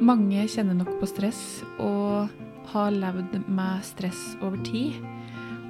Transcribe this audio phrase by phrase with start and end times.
[0.00, 2.30] Mange kjenner nok på stress og
[2.72, 4.96] har levd med stress over tid.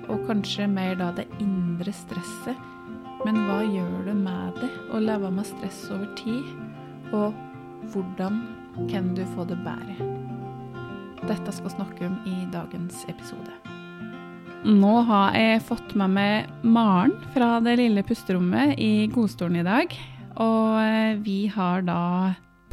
[0.06, 2.58] Og kanskje mer da det indre stresset.
[3.26, 6.46] Men hva gjør du med det å leve med stress over tid?
[7.10, 7.34] Og
[7.90, 8.38] hvordan
[8.90, 9.98] kan du få det bedre?
[11.26, 13.56] Dette skal vi snakke om i dagens episode.
[14.62, 19.98] Nå har jeg fått med meg Maren fra det lille pusterommet i godstolen i dag.
[20.38, 22.00] Og eh, vi har da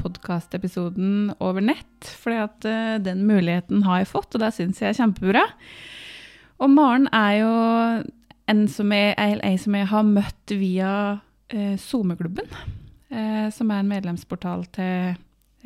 [0.08, 5.00] podkastepisoden over nett, for uh, den muligheten har jeg fått, og det syns jeg er
[5.04, 5.46] kjempebra.
[6.64, 7.54] Og Maren er jo
[8.48, 12.48] en som jeg, ei som jeg har møtt via uh, SoMe-klubben,
[13.12, 15.18] uh, som er en medlemsportal til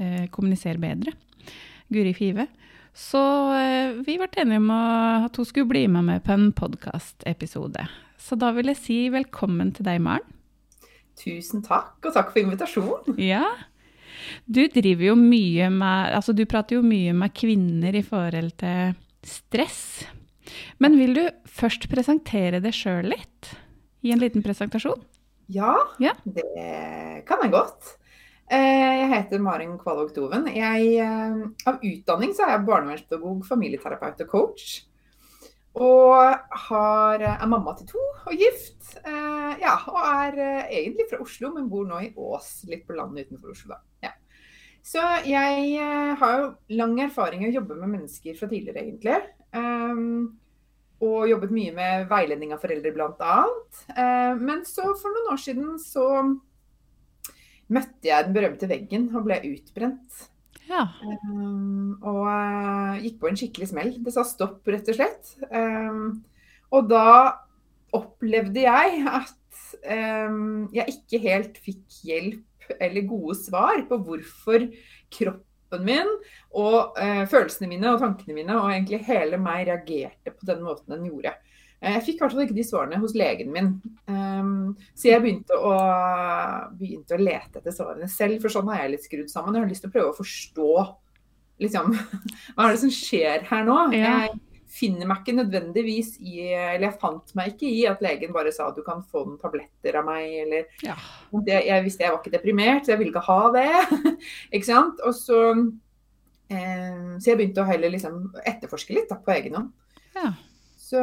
[0.02, 1.14] uh, Kommuniser bedre,
[1.94, 2.48] Guri Five.
[2.92, 3.22] Så
[4.04, 7.86] vi ble enige om at hun skulle bli med meg på en podkastepisode.
[8.20, 10.28] Så da vil jeg si velkommen til deg, Maren.
[11.22, 13.16] Tusen takk, og takk for invitasjonen.
[13.22, 13.46] Ja,
[14.46, 18.94] du driver jo mye med Altså, du prater jo mye med kvinner i forhold til
[19.28, 20.04] stress.
[20.82, 23.54] Men vil du først presentere deg sjøl litt?
[24.02, 25.02] I en liten presentasjon?
[25.52, 26.46] Ja, ja, det
[27.28, 27.98] kan jeg godt.
[28.52, 30.48] Eh, jeg heter Maren Kvalvåg Toven.
[30.52, 31.36] Eh,
[31.70, 34.72] av utdanning så er jeg barnevernspedagog, familieterapeut og coach.
[35.80, 38.98] Og har, er mamma til to og gift.
[39.06, 43.30] Eh, ja, og er egentlig fra Oslo, men bor nå i Ås, litt på landet
[43.30, 43.78] utenfor Oslo.
[43.78, 43.80] da.
[44.10, 44.11] Ja.
[44.86, 46.46] Så jeg uh, har jo
[46.80, 49.20] lang erfaring i å jobbe med mennesker fra tidligere, egentlig.
[49.54, 50.40] Um,
[51.02, 53.38] og jobbet mye med veiledning av foreldre, bl.a.
[53.94, 56.08] Uh, men så for noen år siden så
[57.72, 60.26] møtte jeg den berømte veggen og ble utbrent.
[60.70, 60.88] Ja.
[61.30, 63.96] Um, og uh, gikk på en skikkelig smell.
[64.02, 65.36] Det sa stopp, rett og slett.
[65.54, 66.22] Um,
[66.74, 67.08] og da
[67.94, 69.38] opplevde jeg at
[69.82, 72.46] jeg ikke helt fikk hjelp
[72.80, 74.68] eller gode svar på hvorfor
[75.12, 76.10] kroppen min
[76.58, 80.96] og eh, følelsene mine og tankene mine og egentlig hele meg reagerte på den måten
[80.96, 81.34] den gjorde.
[81.82, 83.72] Eh, jeg fikk i hvert fall ikke de svarene hos legen min.
[84.06, 85.74] Um, så jeg begynte å,
[86.78, 89.58] begynte å, lete etter svarene selv, for sånn har jeg litt skrudd sammen.
[89.58, 90.72] Jeg har lyst til å prøve å forstå
[91.66, 91.96] liksom,
[92.54, 93.80] hva er det som skjer her nå.
[93.98, 94.14] Ja.
[94.28, 94.40] Jeg,
[94.72, 98.70] finner meg ikke nødvendigvis i Eller jeg fant meg ikke i at legen bare sa
[98.70, 100.96] at du kan få noen tabletter av meg, eller ja.
[101.48, 103.68] det, Jeg visste jeg var ikke deprimert, så jeg ville ikke ha det.
[104.56, 105.04] ikke sant.
[105.08, 105.42] Og så
[106.52, 109.72] eh, Så jeg begynte å heller liksom etterforske litt da, på egen hånd.
[110.16, 110.34] Ja.
[110.92, 111.02] Så,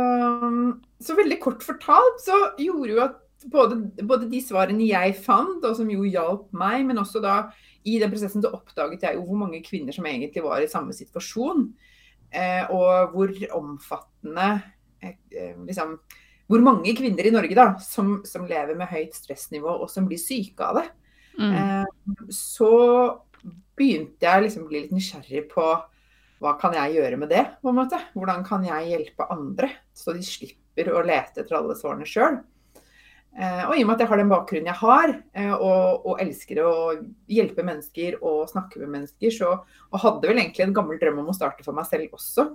[1.00, 5.77] så, veldig kort fortalt så gjorde jo at både, både, de svarene jeg fant, og
[5.79, 7.39] som jo hjalp meg, men også da
[7.89, 10.93] i den prosessen så oppdaget jeg jo hvor mange kvinner som egentlig var i samme
[10.93, 11.71] situasjon.
[12.28, 14.49] Eh, og hvor omfattende
[15.00, 15.94] eh, eh, liksom,
[16.49, 20.21] Hvor mange kvinner i Norge da, som, som, lever med høyt stressnivå og som blir
[20.21, 20.87] syke av det.
[21.38, 21.87] Mm.
[22.33, 22.71] Så
[23.77, 25.67] begynte jeg liksom å bli litt nysgjerrig på
[26.38, 27.44] hva kan jeg gjøre med det?
[27.61, 28.00] på en måte?
[28.17, 32.41] Hvordan kan jeg hjelpe andre, så de slipper å lete etter alle svarene sjøl?
[33.38, 36.15] Eh, og i og med at jeg har den bakgrunnen jeg har, eh, og, og,
[36.25, 36.71] elsker å
[37.31, 39.53] hjelpe mennesker og snakke med mennesker, så,
[39.93, 42.49] og hadde vel egentlig en gammel drøm om å starte for meg selv også.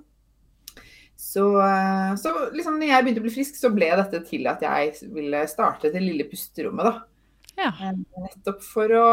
[1.23, 4.65] Så, eh, så liksom når jeg begynte å bli frisk, så ble dette til at
[4.65, 6.89] jeg ville starte det lille pusterommet.
[6.89, 7.63] da.
[7.63, 7.93] Ja.
[8.25, 9.07] Nettopp for å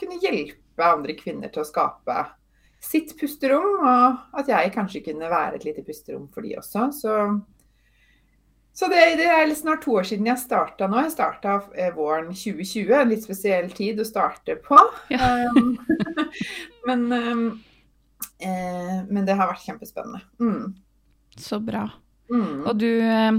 [0.00, 2.24] kunne hjelpe andre kvinner til å skape
[2.82, 6.90] sitt pusterom, og at jeg kanskje kunne være et lite pusterom for de også.
[6.94, 7.14] Så
[8.76, 10.98] så det, det, er snart to år siden jeg starta nå.
[11.06, 14.76] Jeg starta eh, våren 2020, en litt spesiell tid å starte på.
[15.08, 15.48] Ja.
[15.48, 15.78] um,
[16.88, 17.46] men, um,
[18.36, 20.20] eh, men, det har vært kjempespennende.
[20.36, 20.74] Mm.
[21.40, 21.86] Så bra.
[22.28, 22.66] Mm.
[22.66, 23.32] Og du, eh,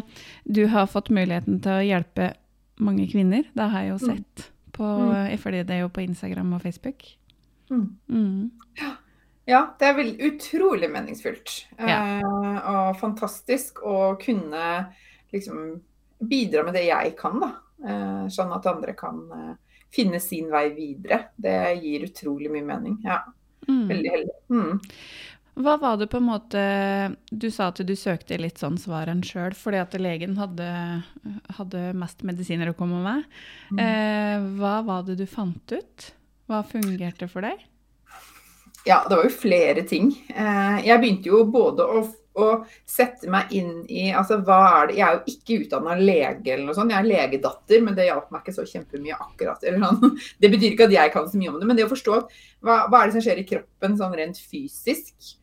[0.58, 2.32] du, har fått muligheten til å hjelpe
[2.82, 3.46] mange kvinner.
[3.54, 4.10] Det har jeg jo mm.
[4.10, 4.50] sett.
[4.74, 5.16] På, mm.
[5.36, 7.12] Jeg følger deg jo på Instagram og Facebook.
[7.70, 7.90] Mm.
[8.10, 8.96] Mm.
[9.48, 11.60] Ja, det er veldig utrolig meningsfullt.
[11.78, 12.00] Ja.
[12.18, 14.88] Eh, og fantastisk å kunne
[15.34, 15.80] liksom
[16.20, 17.54] bidra med det jeg kan, da.
[17.88, 19.56] Eh, sånn at andre kan eh,
[19.94, 21.32] finne sin vei videre.
[21.36, 23.00] Det gir utrolig mye mening.
[23.06, 23.24] Ja.
[23.68, 23.88] Mm.
[23.90, 24.38] Veldig heldig.
[24.54, 24.80] Mm.
[25.58, 26.60] Hva var det på en måte
[27.34, 30.68] Du sa at du søkte litt sånn svaren sjøl fordi at legen hadde,
[31.58, 33.40] hadde, mest medisiner å komme med.
[33.72, 33.82] Mm.
[33.82, 36.12] Eh, hva var det du fant ut?
[36.48, 37.66] Hva fungerte for deg?
[38.88, 40.14] Ja, det var jo flere ting.
[40.32, 42.06] Eh, jeg begynte jo både å
[42.38, 42.48] å
[42.88, 46.68] sette meg inn i altså hva er det, Jeg er jo ikke utdanna lege eller
[46.68, 49.66] noe sånt, jeg er legedatter, men det hjalp meg ikke så kjempemye akkurat.
[49.66, 50.16] Sånn.
[50.42, 52.22] Det betyr ikke at jeg kan så mye om det, men det å forstå
[52.66, 55.34] hva, hva er det som skjer i kroppen sånn rent fysisk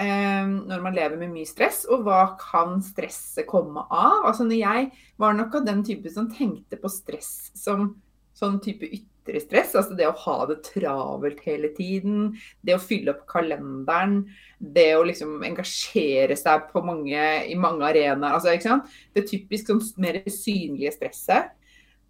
[0.00, 4.26] eh, når man lever med mye stress, og hva kan stresset komme av?
[4.30, 7.92] Altså når jeg var nok av den type som tenkte på stress som
[8.36, 12.32] sånn type ytre ytre stress, altså det å ha det travelt hele tiden,
[12.64, 14.24] det å fylle opp kalenderen,
[14.58, 18.34] det å liksom engasjere seg på mange, i mange arenaer.
[18.34, 19.00] Altså, ikke sant?
[19.16, 21.56] Det typisk sånn mer synlige stresset.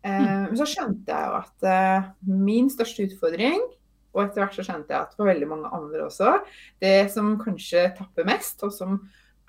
[0.01, 3.63] Eh, men så skjønte jeg jo at eh, min største utfordring,
[4.11, 6.39] og etter hvert så skjønte jeg at for veldig mange andre også,
[6.83, 8.97] det som kanskje tapper mest, og som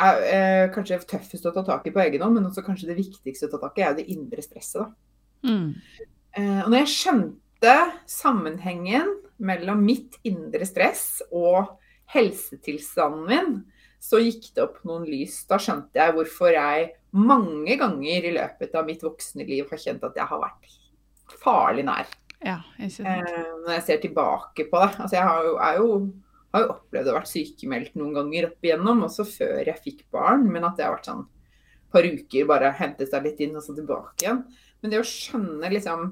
[0.02, 3.00] er eh, kanskje tøffest å ta tak i på egen hånd, men også kanskje det
[3.00, 4.84] viktigste å ta tak i, er jo det indre stresset.
[4.84, 4.92] da.
[5.42, 5.72] Mm.
[6.32, 7.41] Og når jeg skjønte
[8.10, 9.10] sammenhengen
[9.42, 11.78] mellom mitt indre stress og
[12.12, 13.54] helsetilstanden min,
[14.02, 15.44] så gikk det opp noen lys.
[15.50, 20.04] Da skjønte jeg hvorfor jeg mange ganger i løpet av mitt voksne liv har kjent
[20.08, 20.74] at jeg har vært
[21.42, 22.10] farlig nær.
[22.42, 22.58] Ja.
[22.80, 24.90] Eh, når jeg ser tilbake på det.
[24.98, 25.92] Altså, jeg har jo, er jo,
[26.56, 30.48] har jo opplevd å vært sykemeldt noen ganger opp igjennom, også før jeg fikk barn.
[30.50, 33.66] Men at det har vært sånn et par uker bare hentet seg litt inn og
[33.66, 34.44] så tilbake igjen.
[34.82, 36.10] Men det å skjønne liksom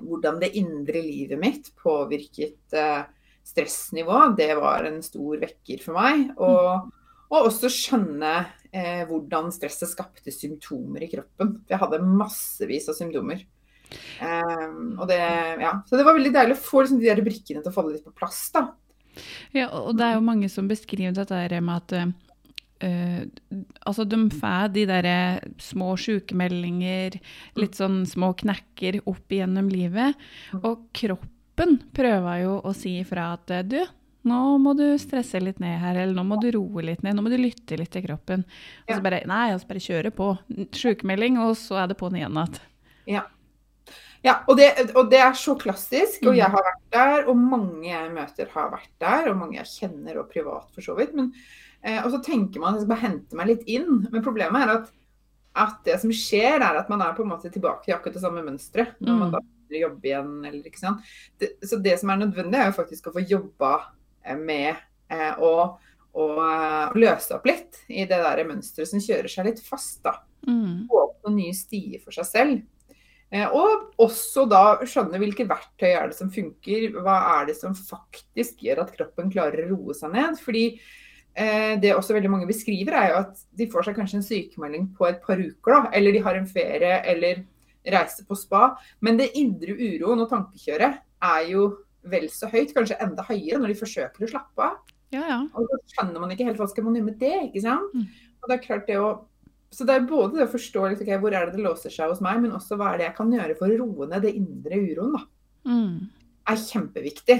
[0.00, 3.02] hvordan det indre livet mitt påvirket eh,
[3.46, 6.28] stressnivå, det var en stor vekker for meg.
[6.38, 6.90] Og,
[7.30, 8.34] og også skjønne
[8.72, 11.58] eh, hvordan stresset skapte symptomer i kroppen.
[11.70, 13.42] Jeg hadde massevis av symptomer.
[14.22, 15.18] Um, det,
[15.58, 15.72] ja.
[15.86, 18.06] Så det var veldig deilig å få liksom, de der brikkene til å falle litt
[18.06, 18.44] på plass.
[18.54, 18.68] da.
[19.56, 21.96] Ja, og det er jo mange som beskriver dette med at
[22.84, 23.22] uh,
[23.86, 25.10] altså de får de der
[25.62, 27.18] små sykemeldinger,
[27.60, 30.18] litt sånn små knekker opp gjennom livet.
[30.62, 33.80] Og kroppen prøver jo å si ifra at du,
[34.28, 37.24] nå må du stresse litt ned her, eller nå må du roe litt ned, nå
[37.24, 38.44] må du lytte litt til kroppen.
[38.86, 40.32] Og så bare Nei, altså bare kjøre på.
[40.76, 42.58] Sykemelding, og så er det på'n igjen igjen.
[43.16, 43.26] Ja.
[44.20, 46.26] Ja, og det, og det, er så klassisk.
[46.28, 49.30] Og jeg har vært der, og mange jeg møter har vært der.
[49.30, 51.14] Og mange jeg kjenner, og privat for så vidt.
[51.16, 51.32] Men,
[51.84, 54.02] eh, og så tenker man at jeg skal bare hente meg litt inn.
[54.08, 54.90] Men problemet er at,
[55.64, 58.24] at, det som skjer, er at man er på en måte tilbake i akkurat det
[58.24, 58.96] samme mønsteret.
[59.04, 61.12] Når man da begynner å jobbe igjen, eller ikke sant.
[61.40, 63.76] Det, så det som er nødvendig, er jo faktisk å få jobba
[64.24, 64.72] eh, med
[65.12, 65.54] eh, å,
[66.10, 70.02] å, å løse opp litt i det der mønsteret som kjører seg litt fast.
[70.06, 70.18] da.
[70.48, 70.86] Mm.
[70.90, 72.68] Få opp noen nye stier for seg selv.
[73.30, 76.88] Eh, og også da skjønne hvilke verktøy er det som funker.
[76.98, 80.40] Hva er det som faktisk gjør at kroppen klarer å roe seg ned.
[80.42, 80.80] Fordi eh,
[81.80, 85.06] det også veldig mange beskriver, er jo at de får seg kanskje en sykemelding på
[85.08, 85.72] et par uker.
[85.72, 87.44] da, Eller de har en ferie eller
[87.86, 88.74] reiser på spa.
[89.00, 91.00] Men det indre uroen og tankekjøret
[91.30, 91.68] er jo
[92.10, 94.78] vel så høyt, kanskje enda høyere, når de forsøker å slappe av.
[95.14, 95.40] Ja, ja.
[95.58, 97.34] Og så skjønner man ikke helt hva skal man gjøre med det.
[97.48, 97.94] ikke sant?
[97.94, 98.06] Mm.
[98.40, 99.10] Og det er klart det å
[99.70, 102.10] så det er både det å forstå litt, okay, hvor er det det låser seg
[102.10, 104.32] hos meg, men også hva er det jeg kan gjøre for å roe ned det
[104.34, 105.12] indre uroen.
[105.14, 105.20] da.
[105.70, 106.08] Mm.
[106.50, 107.36] er kjempeviktig.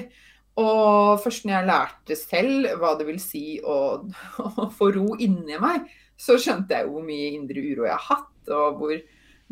[0.59, 3.79] Og først når jeg lærte selv hva det vil si å,
[4.65, 5.87] å få ro inni meg,
[6.21, 8.97] så skjønte jeg hvor mye indre uro jeg har hatt, og hvor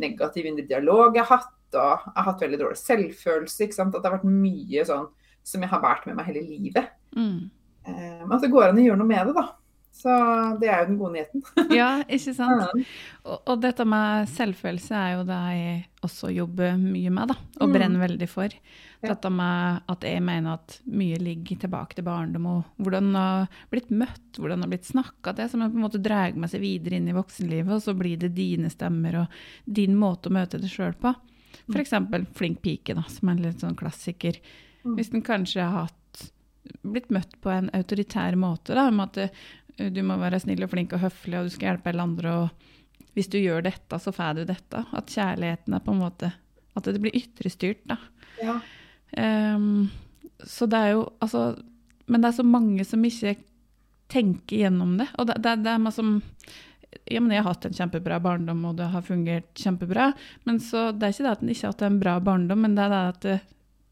[0.02, 1.54] negativ indre dialog jeg har hatt.
[1.68, 3.64] Og jeg har hatt veldig dårlig selvfølelse.
[3.64, 3.94] ikke sant?
[3.94, 5.08] At det har vært mye sånn
[5.48, 6.92] som jeg har båret med meg hele livet.
[7.16, 7.48] Mm.
[7.88, 9.46] Men at det går an å gjøre noe med det, da.
[9.98, 10.10] Så
[10.60, 11.42] det er jo den gode nyheten.
[11.74, 12.84] Ja, ikke sant.
[13.24, 17.72] Og, og, dette med selvfølelse er jo det jeg også jobber mye med, da, og
[17.74, 18.54] brenner veldig for.
[19.02, 23.60] Dette med at jeg mener at mye ligger tilbake til barndom, og hvordan det har
[23.74, 26.62] blitt møtt, hvordan det har blitt snakka til, som på en måte drar med seg
[26.62, 30.62] videre inn i voksenlivet, og så blir det dine stemmer og din måte å møte
[30.62, 31.14] det sjøl på.
[31.68, 31.94] F.eks.
[32.38, 34.38] flink pike, da, som er en litt sånn klassiker.
[34.86, 35.94] Hvis den kanskje har hatt
[36.86, 39.34] blitt møtt på en autoritær måte, da, med at
[39.78, 42.35] du må være snill og flink og høflig, og du skal hjelpe alle andre.
[42.42, 44.85] og Hvis du gjør dette, så får du dette.
[44.92, 46.32] At kjærligheten er på en måte
[46.78, 47.99] At det blir ytrestyrt, da.
[48.42, 48.58] Ja.
[49.18, 49.88] Um,
[50.44, 51.56] så det er jo Altså
[52.06, 53.37] Men det er så mange som ikke
[54.08, 55.08] tenker gjennom det.
[55.20, 56.23] Og det, det, det er masse som
[57.04, 60.06] ja, men jeg har hatt en kjempebra barndom, og det har fungert kjempebra.
[60.49, 62.76] Men så det er ikke det at en ikke har hatt en bra barndom, men
[62.76, 63.35] det er det at det,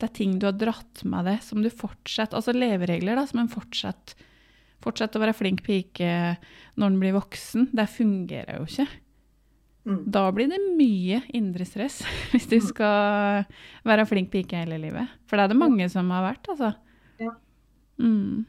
[0.00, 3.42] det er ting du har dratt med deg som du fortsetter Altså leveregler da, som
[3.42, 4.16] en fortsetter
[4.84, 6.08] Fortsette å være flink pike
[6.76, 7.70] når den blir voksen.
[7.74, 8.86] Det fungerer jo ikke.
[9.86, 10.00] Mm.
[10.10, 12.00] Da blir det mye indre stress
[12.32, 13.44] hvis du skal
[13.86, 15.08] være flink pike hele livet.
[15.30, 16.72] For det er det mange som har vært, altså.
[17.22, 17.32] Ja.
[18.02, 18.44] Mm.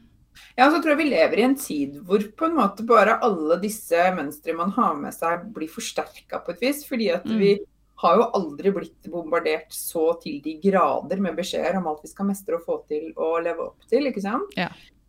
[0.58, 3.56] Ja, så tror jeg vi lever i en tid hvor på en måte bare alle
[3.62, 6.84] disse mønstre man har med seg, blir forsterka på et vis.
[6.86, 7.38] Fordi at Mm.
[7.40, 7.52] vi
[7.98, 12.28] har jo aldri blitt bombardert så til de grader med beskjeder om alt vi skal
[12.28, 14.54] mestre og få til og leve opp til, ikke sant.
[14.58, 14.68] Ja.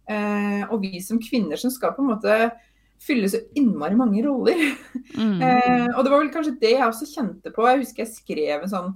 [0.09, 2.39] Eh, og vi som kvinner som skal på en måte
[2.99, 4.63] fylle så innmari mange roller.
[5.15, 5.41] Mm.
[5.41, 7.67] Eh, og det var vel kanskje det jeg også kjente på.
[7.67, 8.89] Jeg husker jeg skrev en sånn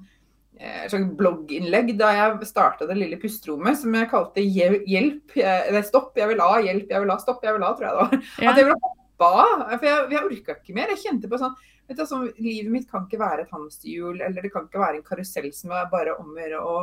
[0.60, 6.18] eh, slags blogginnlegg da jeg starta det lille pusterommet som jeg kalte 'Hjelp', jeg, 'Stopp,
[6.20, 8.18] jeg vil ha', 'Hjelp, jeg vil ha', 'Stopp, jeg vil ha', tror jeg det var.
[8.44, 8.50] Ja.
[8.52, 9.64] At jeg ville hoppe av.
[9.78, 10.94] For jeg, jeg orka ikke mer.
[10.94, 11.56] Jeg kjente på sånn
[11.88, 15.00] vet du, altså, Livet mitt kan ikke være et hamsterhjul, eller det kan ikke være
[15.00, 16.78] en karusell som er bare om å gjøre å,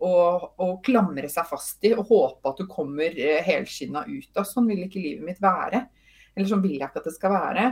[0.00, 4.48] å klamre seg fast i og håpe at du kommer eh, helskinna ut av.
[4.48, 5.84] Sånn vil ikke livet mitt være.
[6.34, 7.70] Eller sånn vil jeg ikke at det skal være.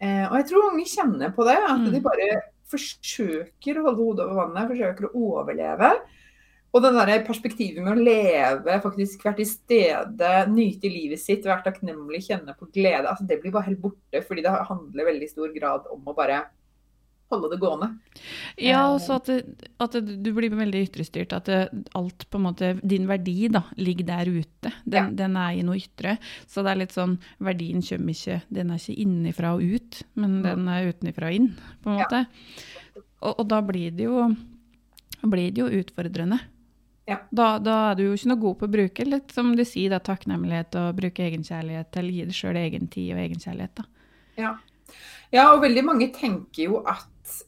[0.00, 1.56] Eh, og jeg tror mange kjenner på det.
[1.60, 2.04] At de mm.
[2.06, 2.28] bare
[2.66, 5.90] forsøker å holde hodet over vannet, forsøker å overleve.
[6.74, 11.64] Og det der perspektivet med å leve, faktisk være til stede, nyte livet sitt, være
[11.70, 14.20] takknemlig, kjenne på glede, altså det blir bare helt borte.
[14.26, 16.42] Fordi det handler veldig stor grad om å bare
[17.32, 17.88] holde det gående.
[18.62, 19.30] Ja, og så at,
[19.82, 21.34] at, du blir veldig ytrestyrt.
[21.36, 21.60] At det,
[21.98, 24.72] alt på en måte Din verdi da, ligger der ute.
[24.84, 25.04] Den, ja.
[25.24, 26.16] den, er i noe ytre.
[26.46, 30.38] Så det er litt sånn Verdien kommer ikke Den er ikke innifra og ut, men
[30.40, 30.42] mm.
[30.46, 31.48] den er utenifra og inn,
[31.82, 32.26] på en måte.
[32.26, 33.00] Ja.
[33.22, 34.28] Og, og, da blir det jo,
[35.24, 36.38] blir det jo utfordrende.
[37.06, 37.20] Ja.
[37.30, 39.92] Da, da, er du jo ikke noe god på å bruke litt som du sier,
[39.94, 43.82] da, takknemlighet og bruke egenkjærlighet, eller gi deg sjøl egen tid og egenkjærlighet.
[43.82, 43.86] da.
[44.36, 44.54] Ja.
[45.32, 47.06] ja, og veldig mange tenker jo at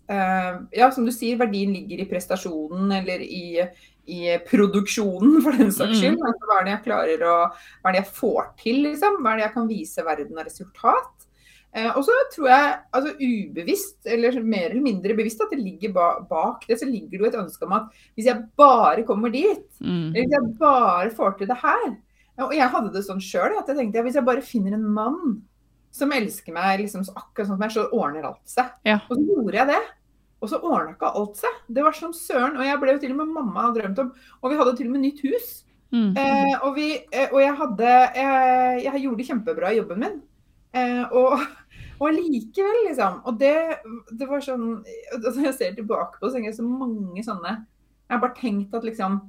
[0.09, 3.61] Ja, som du sier, verdien ligger i prestasjonen eller i,
[4.09, 6.19] i produksjonen, for den saks skyld.
[6.19, 6.27] Mm.
[6.31, 9.21] Altså, hva er det jeg klarer å Hva er det jeg får til, liksom?
[9.23, 11.29] Hva er det jeg kan vise verden av resultat?
[11.77, 15.93] Eh, og så tror jeg, altså ubevisst, eller mer eller mindre bevisst, at det ligger
[15.93, 19.67] bak det, så ligger det jo et ønske om at hvis jeg bare kommer dit,
[19.81, 20.15] mm.
[20.15, 21.89] eller hvis jeg bare får til det her
[22.47, 24.89] Og jeg hadde det sånn sjøl, at jeg tenkte at hvis jeg bare finner en
[24.97, 25.39] mann
[25.95, 28.75] som elsker meg liksom, så akkurat sånn som jeg, så ordner alt seg.
[28.87, 28.99] Ja.
[29.09, 29.81] Og så gjorde jeg det.
[30.39, 31.63] Og så ordna ikke alt seg.
[31.67, 32.59] Det var som søren.
[32.59, 34.13] Og jeg ble jo til og med mamma hadde drømt om.
[34.43, 35.49] Og vi hadde til og med nytt hus.
[35.89, 36.11] Mm.
[36.21, 40.21] Eh, og, vi, eh, og, jeg hadde jeg, jeg gjorde kjempebra i jobben min.
[40.77, 41.41] Eh, og,
[42.03, 43.23] og likevel, liksom.
[43.27, 43.57] Og det,
[44.13, 44.69] det var sånn
[45.17, 49.21] altså jeg ser tilbake på så mange sånne Jeg har bare tenkt at liksom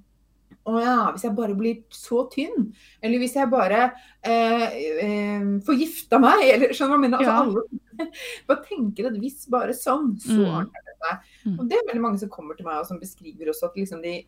[0.68, 2.70] å ja, hvis jeg bare blir så tynn.
[3.02, 3.86] Eller hvis jeg bare
[4.22, 4.66] eh,
[5.06, 6.44] eh, får gifta meg.
[6.54, 7.24] Eller skjønner du hva jeg mener?
[7.24, 7.44] Altså, ja.
[7.46, 8.10] alle
[8.50, 10.50] bare tenker at hvis bare sånn, så mm.
[10.50, 11.32] ordner det seg.
[11.46, 11.56] Mm.
[11.56, 14.04] Og det er veldig mange som kommer til meg og som beskriver også at liksom
[14.06, 14.20] de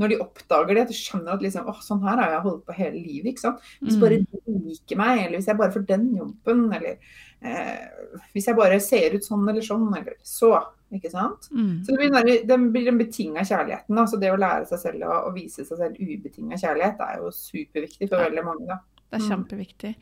[0.00, 2.66] når de oppdager det, at de skjønner at liksom, oh, sånn her har jeg holdt
[2.68, 3.32] på hele livet.
[3.32, 3.64] ikke sant?
[3.82, 4.02] Hvis mm.
[4.04, 8.58] bare de liker meg, eller hvis jeg bare får den jobben, eller eh, hvis jeg
[8.58, 10.54] bare ser ut sånn eller sånn, eller så.
[10.96, 11.50] ikke sant?
[11.52, 11.74] Mm.
[11.84, 14.00] Så det blir, det blir den betinga kjærligheten.
[14.00, 14.06] Da.
[14.08, 18.08] Så det å lære seg selv å, vise seg selv ubetinga kjærlighet er jo superviktig
[18.08, 18.68] for veldig mange.
[18.70, 18.80] da.
[19.10, 19.30] Det er mm.
[19.34, 19.94] kjempeviktig.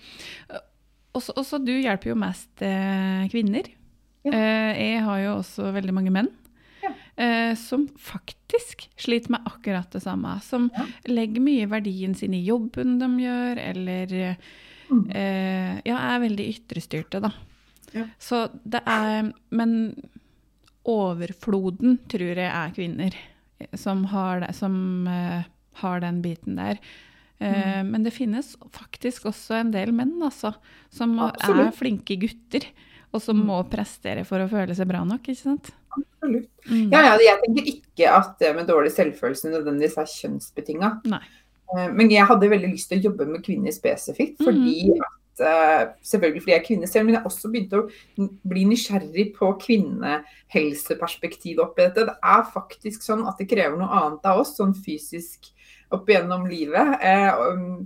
[1.16, 3.72] Også, også du hjelper jo mest eh, kvinner.
[4.26, 4.34] Ja.
[4.34, 6.28] Eh, jeg har jo også veldig mange menn
[7.18, 10.38] eh, som faktisk sliter med akkurat det samme.
[10.44, 10.86] Som ja.
[11.10, 14.14] legger mye verdien sin i jobben de gjør, eller
[14.90, 15.04] mm.
[15.10, 17.32] eh, Ja, er veldig ytrestyrte, da.
[17.96, 18.04] Ja.
[18.20, 19.72] Så det er Men
[20.88, 23.16] overfloden tror jeg er kvinner
[23.76, 25.42] som har, det, som, uh,
[25.82, 26.78] har den biten der.
[27.42, 27.90] Uh, mm.
[27.90, 30.54] Men det finnes faktisk også en del menn altså,
[30.94, 31.66] som Absolutt.
[31.66, 32.68] er flinke gutter,
[33.10, 33.44] og som mm.
[33.50, 35.26] må prestere for å føle seg bra nok.
[35.26, 35.72] ikke sant?
[35.96, 36.48] Absolutt.
[36.68, 36.88] Mm.
[36.92, 40.88] Ja, ja, jeg tenker ikke at det med dårlig selvfølelse nødvendigvis er kjønnsbetinga.
[41.08, 45.00] Eh, men jeg hadde veldig lyst til å jobbe med kvinner spesifikt, fordi mm.
[45.04, 47.88] at uh, Selvfølgelig fordi jeg er kvinne selv, men jeg også begynt å
[48.50, 52.08] bli nysgjerrig på kvinnehelseperspektivet oppi dette.
[52.08, 55.40] Det er faktisk sånn at det krever noe annet av oss, sånn fysisk
[55.94, 56.98] opp igjennom livet.
[57.02, 57.30] Eh,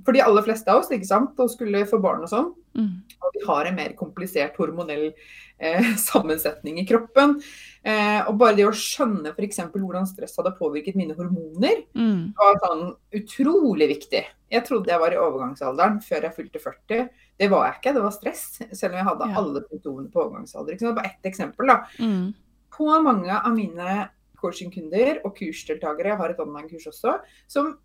[0.05, 2.51] for de aller fleste av oss, ikke sant, å skulle få barn og sånn.
[2.79, 2.93] Mm.
[3.23, 7.37] Og vi har en mer komplisert hormonell eh, sammensetning i kroppen.
[7.83, 9.61] Eh, og bare det å skjønne f.eks.
[9.75, 12.33] hvordan stress hadde påvirket mine hormoner, mm.
[12.39, 12.87] var sånn
[13.21, 14.25] utrolig viktig.
[14.53, 17.07] Jeg trodde jeg var i overgangsalderen før jeg fylte 40.
[17.41, 18.43] Det var jeg ikke, det var stress.
[18.73, 19.37] Selv om jeg hadde ja.
[19.41, 20.75] alle symptomene på overgangsalder.
[20.75, 20.99] Ikke sant?
[20.99, 21.71] Bare ett eksempel.
[21.71, 21.79] da.
[22.03, 22.27] Mm.
[22.73, 24.03] På mange av mine
[24.43, 27.17] coachingkunder og kursdeltakere, jeg har et online-kurs også,
[27.51, 27.77] som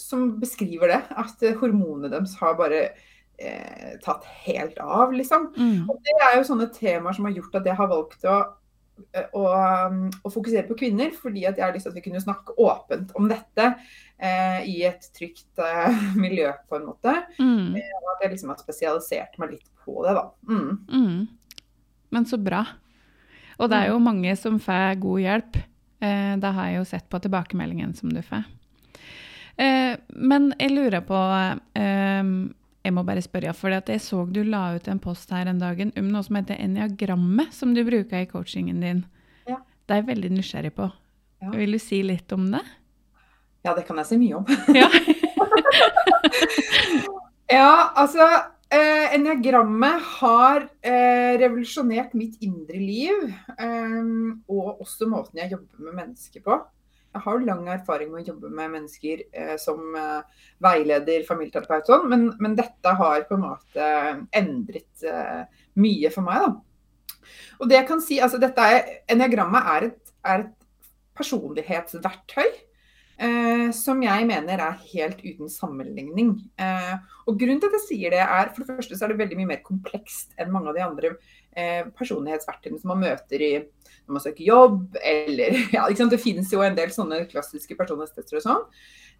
[0.00, 1.00] som beskriver det.
[1.20, 2.82] At hormonene deres har bare
[3.40, 5.50] eh, tatt helt av, liksom.
[5.56, 5.84] Mm.
[5.88, 8.36] Og det er jo sånne temaer som har gjort at jeg har valgt å,
[9.16, 9.44] eh, å,
[9.88, 11.14] um, å fokusere på kvinner.
[11.16, 13.72] Fordi at jeg har lyst til at vi kunne snakke åpent om dette
[14.18, 17.16] eh, i et trygt eh, miljø, på en måte.
[17.40, 17.76] Mm.
[17.80, 20.28] Eh, og at jeg liksom har spesialisert meg litt på det, da.
[20.48, 20.72] Mm.
[20.88, 21.20] mm.
[22.10, 22.64] Men så bra.
[23.60, 25.58] Og det er jo mange som får god hjelp.
[26.00, 28.46] Eh, det har jeg jo sett på tilbakemeldingen som du får.
[29.56, 31.18] Eh, men jeg lurer på
[31.78, 32.30] eh,
[32.84, 35.80] Jeg må bare spørre, for jeg så du la ut en post her en dag
[35.88, 39.04] om noe som heter eniagrammet, som du bruker i coachingen din.
[39.48, 39.60] Ja.
[39.86, 40.88] Det er jeg veldig nysgjerrig på.
[41.40, 41.50] Ja.
[41.56, 42.64] Vil du si litt om det?
[43.64, 44.48] Ja, det kan jeg si mye om.
[44.72, 44.88] Ja,
[47.58, 48.24] ja altså
[48.70, 53.26] eh, Eniagrammet har eh, revolusjonert mitt indre liv.
[53.58, 54.02] Eh,
[54.48, 56.60] og også måten jeg jobber med mennesker på.
[57.10, 62.06] Jeg har lang erfaring med å jobbe med mennesker eh, som eh, veileder, familieterapeut sånn,
[62.10, 63.88] men, men, dette har på en måte
[64.38, 65.42] endret eh,
[65.82, 66.44] mye for meg.
[66.46, 67.26] Da.
[67.58, 70.54] Og det jeg kan si, altså dette er, Enneagrammet er et, er et
[71.18, 72.50] personlighetsverktøy.
[73.20, 76.32] Eh, som jeg mener er helt uten sammenligning.
[76.60, 76.94] Eh,
[77.28, 79.38] og grunnen til at jeg sier det er, for det første så er det veldig
[79.40, 81.12] mye mer komplekst enn mange av de andre
[81.52, 86.64] eh, personlighetsverktøyene som man møter i når man søker jobb, eller ja, Det finnes jo
[86.64, 88.64] en del sånne klassiske personlighetstester og sånn.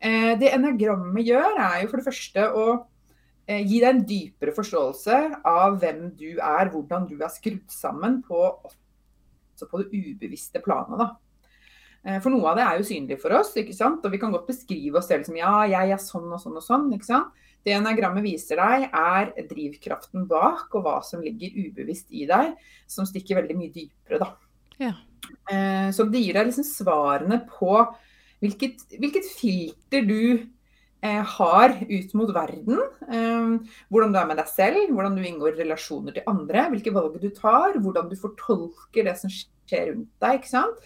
[0.01, 2.67] Eh, det enagrammet gjør, er jo for det første å
[3.47, 8.21] eh, gi deg en dypere forståelse av hvem du er, hvordan du er skrudd sammen
[8.27, 8.47] på,
[9.61, 10.99] på det ubevisste planet.
[11.05, 11.13] da.
[12.01, 14.05] Eh, for noe av det er jo synlig for oss, ikke sant?
[14.05, 16.65] og vi kan godt beskrive oss selv som ja, jeg er sånn og sånn og
[16.65, 16.89] sånn.
[16.97, 17.49] ikke sant?
[17.61, 22.55] Det enagrammet viser deg, er drivkraften bak og hva som ligger ubevisst i deg,
[22.89, 24.23] som stikker veldig mye dypere.
[24.23, 24.31] da.
[24.81, 24.95] Ja.
[25.53, 27.75] Eh, så det gir deg liksom svarene på
[28.41, 30.23] hvilket, hvilket filter du
[31.05, 32.81] eh, har ut mot verden.
[33.93, 37.29] hvordan du er med deg selv, hvordan du inngår relasjoner til andre, hvilke valg du
[37.29, 40.41] tar, hvordan du fortolker det som skjer rundt deg.
[40.41, 40.81] ikke sant?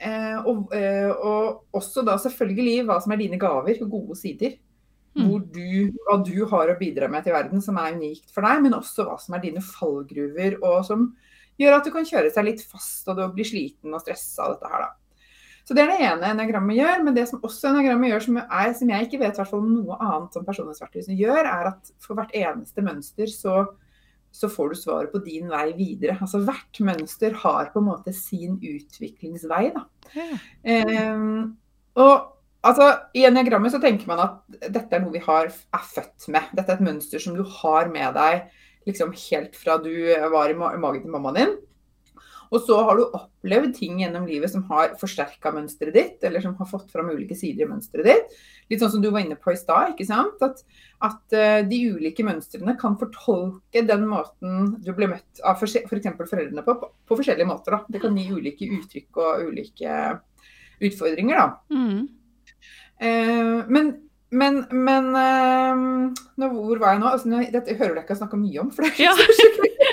[0.00, 4.56] Eh, og, eh, og, også da selvfølgelig hva som er dine gaver, gode sider.
[5.18, 5.24] Mm.
[5.26, 8.62] Hvor du, hva du har å bidra med til verden som er unikt for deg,
[8.64, 11.08] men også hva som er dine fallgruver, og som
[11.60, 14.54] gjør at du kan kjøre seg litt fast og du blir sliten og stressa av
[14.54, 14.96] dette her, da.
[15.68, 17.02] Så Det er det ene enagrammet gjør.
[17.06, 20.46] Men det som også enagrammet gjør, som, er, som jeg ikke vet noe annet som
[20.46, 23.60] personlighetsverktøy gjør, er at for hvert eneste mønster så
[24.32, 26.18] så får du svaret på din vei videre.
[26.20, 29.70] Altså Hvert mønster har på en måte sin utviklingsvei.
[29.74, 29.86] da.
[30.14, 31.14] Ja.
[31.14, 31.56] Um,
[31.98, 32.14] og
[32.62, 36.52] altså, I eniagrammet så tenker man at dette er noe vi har, er født med.
[36.54, 38.48] Dette er et mønster som du har med deg
[38.88, 39.92] liksom helt fra du
[40.32, 41.58] var i magen til mammaen din.
[42.50, 46.56] Og så har du opplevd ting gjennom livet som har forsterka mønsteret ditt, eller som
[46.58, 48.34] har fått fram ulike sider i mønsteret ditt.
[48.72, 49.92] Litt sånn som du var inne på i stad.
[49.92, 50.42] ikke sant?
[50.42, 50.64] At,
[51.06, 55.78] at uh, de ulike mønstrene kan fortolke den måten du ble møtt av f.eks.
[55.86, 57.78] For foreldrene på, på, på, forskjellige måter.
[57.78, 57.82] da.
[57.86, 59.96] Det kan gi ulike uttrykk og ulike
[60.80, 61.76] utfordringer, da.
[61.76, 62.06] Mm.
[63.00, 63.96] Uh, men
[64.30, 67.08] men, men uh, nå, hvor var jeg nå?
[67.10, 68.70] Altså, nå dette hører du ikke snakke mye om.
[68.70, 69.89] for det er ikke ja.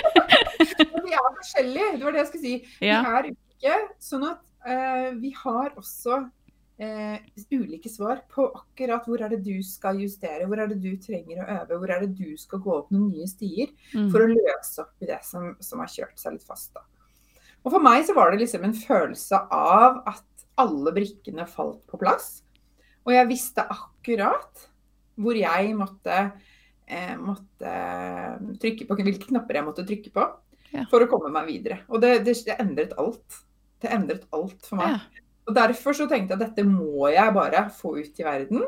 [1.06, 2.56] vi er forskjellige, det var det jeg skulle si.
[2.84, 3.02] Ja.
[3.02, 3.78] Vi er ulike.
[4.02, 6.18] Sånn at uh, vi har også
[6.82, 7.16] uh,
[7.52, 11.42] ulike svar på akkurat hvor er det du skal justere, hvor er det du trenger
[11.42, 14.08] å øve, hvor er det du skal gå opp noen nye stier mm.
[14.12, 16.72] for å løse opp i det som, som, har kjørt seg litt fast.
[16.76, 16.84] da.
[17.64, 20.24] Og For meg så var det liksom en følelse av at
[20.58, 22.40] alle brikkene falt på plass.
[23.06, 24.66] Og jeg visste akkurat
[25.18, 26.16] hvor jeg måtte,
[26.86, 27.70] eh, måtte
[28.62, 30.26] trykke på, hvilke knapper jeg måtte trykke på
[30.74, 30.84] ja.
[30.90, 31.82] for å komme meg videre.
[31.88, 33.42] Og det, det, det, endret alt.
[33.82, 34.96] Det endret alt for meg.
[34.96, 35.26] Ja.
[35.48, 38.64] Og Derfor så tenkte jeg at dette må jeg bare få ut i verden.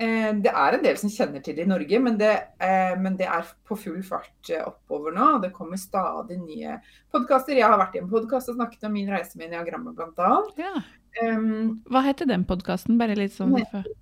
[0.00, 2.30] Eh, det er en del som kjenner til det i Norge, men det,
[2.62, 5.26] eh, men det er på full fart eh, oppover nå.
[5.42, 6.78] Det kommer stadig nye
[7.12, 7.58] podkaster.
[7.58, 10.32] Jeg har vært i en podkast og snakket om min reise med Niagrammet bl.a.
[10.60, 10.72] Ja.
[11.20, 12.96] Um, Hva heter den podkasten?
[13.00, 13.52] Bare litt sånn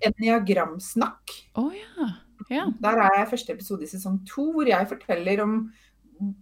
[0.04, 1.34] Eniagramsnakk.
[1.58, 2.12] Oh, ja.
[2.52, 2.68] Ja.
[2.78, 5.56] Der er jeg første episode i sesong to, hvor jeg forteller om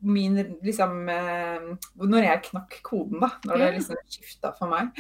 [0.07, 1.67] min liksom eh,
[2.01, 3.31] Når jeg knakk koden, da.
[3.47, 4.93] Når det liksom skifta for meg.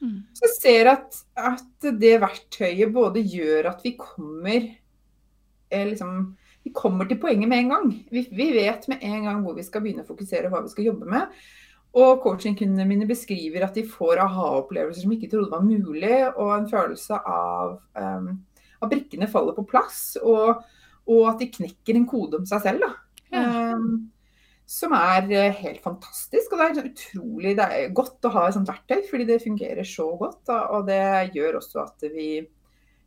[0.00, 0.18] Mm.
[0.36, 6.72] Så jeg ser at, at, det verktøyet både gjør at vi kommer eh, liksom Vi
[6.76, 7.88] kommer til poenget med en gang.
[8.12, 10.90] Vi, vi vet med en gang hvor vi skal begynne å fokusere, hva vi skal
[10.90, 11.40] jobbe med.
[11.96, 16.68] Og coachingkundene mine beskriver at de får aha-opplevelser som ikke trodde var mulig, og en
[16.70, 18.28] følelse av um,
[18.80, 20.62] at brikkene faller på plass, og,
[21.08, 22.86] og, at de knekker en kode om seg selv.
[23.30, 23.74] Ja.
[23.74, 24.10] Um,
[24.70, 26.52] som er eh, helt fantastisk.
[26.52, 29.86] Og det er utrolig det er godt å ha et sånt verktøy, fordi det fungerer
[29.88, 30.44] så godt.
[30.50, 31.02] Og det
[31.34, 32.30] gjør også at vi,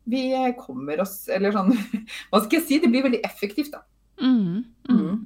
[0.09, 0.23] vi
[0.59, 1.71] kommer oss Eller sånn,
[2.29, 2.81] hva skal jeg si?
[2.83, 3.85] Det blir veldig effektivt, da.
[4.21, 4.97] Mm, mm.
[4.97, 5.21] mm.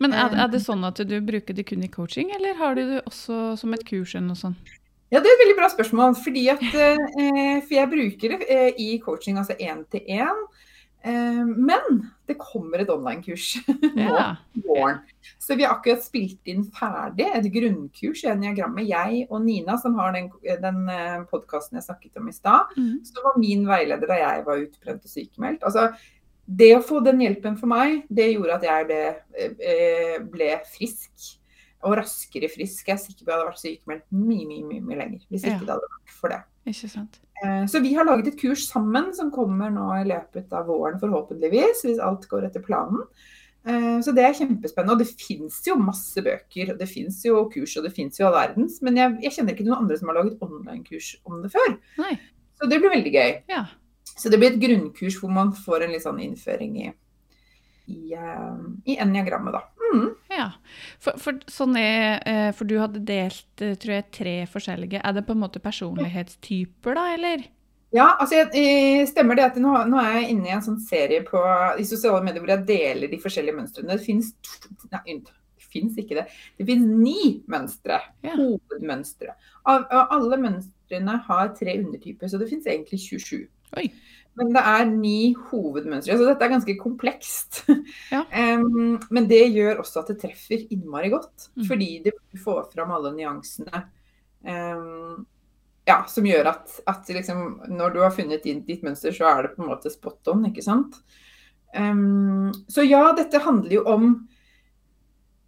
[0.00, 2.84] Men er, er, det sånn at du bruker det kun i coaching, eller har du
[2.94, 4.76] det også som et kurs eller noe sånt?
[5.08, 6.16] Ja, Det er et veldig bra spørsmål.
[6.20, 10.42] fordi at, eh, For jeg bruker det eh, i coaching, altså én til én.
[11.08, 13.54] Eh, men det kommer et online-kurs
[13.96, 14.26] nå ja.
[14.66, 15.00] våren.
[15.40, 18.88] Så vi har akkurat spilt inn ferdig et grunnkurs i Eniagrammet.
[18.90, 23.00] Jeg og Nina, som har den, den eh, podkasten jeg snakket om i stad, mm.
[23.08, 25.66] som var min veileder da jeg var utbrent og sykemeldt.
[25.68, 25.88] Altså,
[26.48, 29.02] det å få den hjelpen for meg, det gjorde at jeg ble,
[29.38, 31.34] eh, ble frisk.
[31.86, 32.88] Og raskere frisk.
[32.88, 35.20] Jeg er sikker på at jeg hadde vært sykemeldt mye, mye, mye, mye lenger.
[35.30, 35.66] Hvis ikke ja.
[35.68, 36.40] det hadde vært for det.
[36.68, 37.18] Ikke sant.
[37.44, 40.98] Eh, så vi har laget et kurs sammen som kommer nå i løpet av våren,
[41.00, 41.84] forhåpentligvis.
[41.86, 43.04] Hvis alt går etter planen.
[43.68, 44.96] Eh, så det er kjempespennende.
[44.96, 48.28] Og det fins jo masse bøker, og det fins jo kurs, og det fins jo
[48.28, 48.80] all verdens.
[48.84, 51.76] Men jeg, jeg, kjenner ikke noen andre som har laget online-kurs om det før.
[52.02, 52.14] Nei.
[52.58, 53.34] Så det blir veldig gøy.
[53.52, 53.66] Ja.
[54.18, 56.88] Så det blir et grunnkurs hvor man får en litt sånn innføring i,
[57.92, 58.56] i, uh,
[58.88, 59.60] i eniagrammet, da.
[59.88, 60.08] Mm.
[60.32, 60.48] Ja,
[61.00, 65.00] for, for, sånn er, eh, for, du hadde delt eh, tror jeg, tre forskjellige.
[65.00, 67.46] Er det på en måte personlighetstyper, da, eller?
[67.94, 71.22] Ja, altså jeg, stemmer det at nå, nå, er jeg inne i en sånn serie
[71.24, 71.40] på,
[71.80, 73.94] i sosiale medier hvor jeg deler de forskjellige mønstrene.
[73.96, 74.34] Det finnes,
[74.92, 76.26] nei, det ikke det.
[76.58, 78.00] Det finnes ni mønstre.
[78.24, 78.34] Ja.
[78.36, 79.34] Hovedmønstre.
[79.64, 83.48] Av, av, alle mønstrene har tre undertyper, så det finnes egentlig 27.
[83.76, 83.88] Oi.
[84.38, 86.16] Men det er ni hovedmønstre.
[86.18, 87.64] Så dette er ganske komplekst.
[88.12, 88.22] Ja.
[88.58, 91.48] um, men det gjør også at det treffer innmari godt.
[91.56, 91.64] Mm.
[91.68, 93.82] Fordi det får fram alle nyansene.
[94.46, 95.26] Um,
[95.88, 99.44] ja, som gjør at, at liksom, når du har funnet ditt, ditt, mønster, så er
[99.44, 100.98] det på en måte spot on, ikke sant.
[101.76, 104.10] Um, så ja, dette handler jo om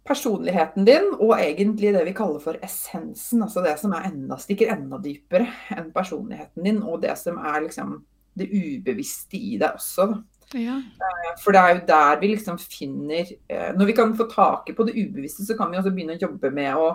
[0.07, 3.43] personligheten din, og egentlig det vi kaller for essensen.
[3.45, 7.61] Altså det som er enda, stikker enda dypere enn personligheten din, og det som er
[7.67, 7.99] liksom
[8.37, 10.11] det ubevisste i deg også.
[10.57, 10.77] Ja.
[10.81, 14.75] Eh, for det er jo der vi liksom finner eh, Når vi kan få taket
[14.75, 16.89] på det ubevisste, så kan vi også begynne å jobbe med å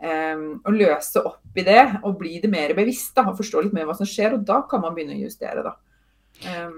[0.00, 3.76] um, å løse opp i det og bli det mer bevisst da, og forstå litt
[3.76, 4.36] mer hva som skjer.
[4.36, 5.76] Og da kan man begynne å justere, da.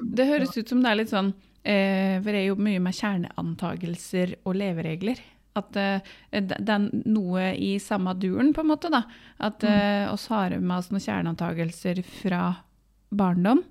[0.03, 1.29] Det høres ut som det er litt sånn
[1.63, 5.21] eh, For jeg jobber mye med kjerneantagelser og leveregler.
[5.59, 8.91] At eh, det er noe i samme duren, på en måte.
[8.93, 9.05] da.
[9.39, 9.71] At mm.
[9.71, 12.47] eh, oss har med oss noen kjerneantagelser fra
[13.13, 13.63] barndom.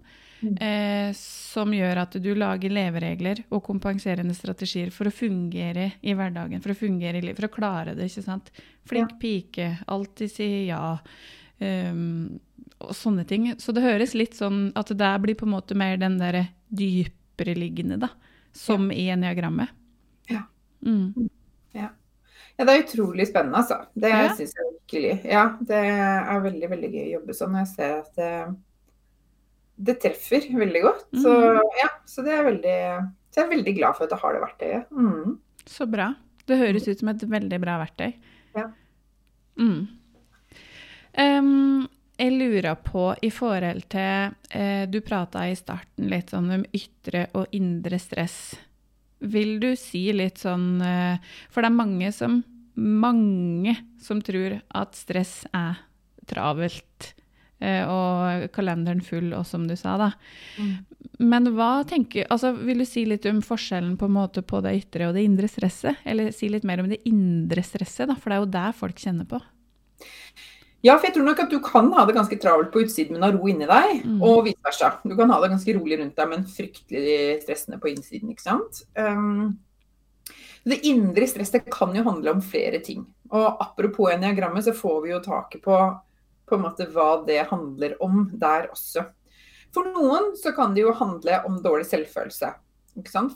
[0.41, 6.61] Eh, som gjør at du lager leveregler og kompenserende strategier for å fungere i hverdagen,
[6.63, 8.09] for å fungere i livet, for å klare det.
[8.09, 8.51] ikke sant?
[8.89, 9.19] Flink ja.
[9.21, 10.97] pike, alltid si ja.
[11.61, 12.39] Um,
[12.81, 13.51] og sånne ting.
[13.61, 16.39] Så det høres litt sånn at det der blir på en måte mer den der
[16.73, 18.09] dypere liggende, da.
[18.57, 18.97] Som ja.
[18.97, 19.69] i eniagrammet.
[20.31, 20.47] Ja.
[20.81, 21.29] Mm.
[21.77, 21.91] ja.
[22.57, 23.77] Ja, det er utrolig spennende, altså.
[23.93, 24.33] Det ja.
[24.35, 25.13] syns jeg virkelig.
[25.29, 27.55] Ja, det er veldig, veldig gøy å jobbe sånn.
[27.61, 28.33] Jeg ser at det,
[29.87, 31.07] det treffer veldig godt.
[31.15, 31.23] Mm.
[31.23, 31.33] Så
[31.81, 32.77] ja, så det er veldig
[33.31, 34.91] så jeg er veldig glad for at jeg har det verktøyet.
[34.91, 35.37] Mm.
[35.71, 36.09] Så bra.
[36.49, 38.09] Det høres ut som et veldig bra verktøy.
[38.57, 38.65] Ja.
[39.55, 39.85] Mm.
[41.15, 41.87] Um,
[42.19, 47.25] jeg lurer på i forhold til eh, Du prata i starten litt sånn om ytre
[47.39, 48.53] og indre stress.
[49.19, 52.41] Vil du si litt sånn eh, For det er mange som,
[52.75, 55.79] mange som tror at stress er
[56.29, 57.13] travelt.
[57.61, 60.09] Eh, og kalenderen full, og som du sa, da.
[60.57, 60.71] Mm.
[61.21, 64.07] Men hva tenker altså, Vil du si litt om forskjellen på,
[64.49, 66.01] på det ytre og det indre stresset?
[66.03, 68.97] Eller si litt mer om det indre stresset, da, for det er jo der folk
[68.97, 69.41] kjenner på.
[70.81, 73.27] Ja, for jeg tror nok at du kan ha det ganske travelt på utsiden, men
[73.27, 74.01] ha ro inni deg.
[74.01, 74.21] Mm.
[74.25, 74.95] Og vice versa.
[75.05, 78.31] Du kan ha det ganske rolig rundt deg, men fryktelig stressende på innsiden.
[78.33, 78.81] ikke sant?
[78.97, 79.59] Um,
[80.65, 83.05] det indre stresset kan jo handle om flere ting.
[83.29, 85.77] Og apropos eniagrammet, så får vi jo taket på
[86.51, 89.05] på en måte hva det handler om der også.
[89.71, 92.51] For noen så kan det jo handle om dårlig selvfølelse.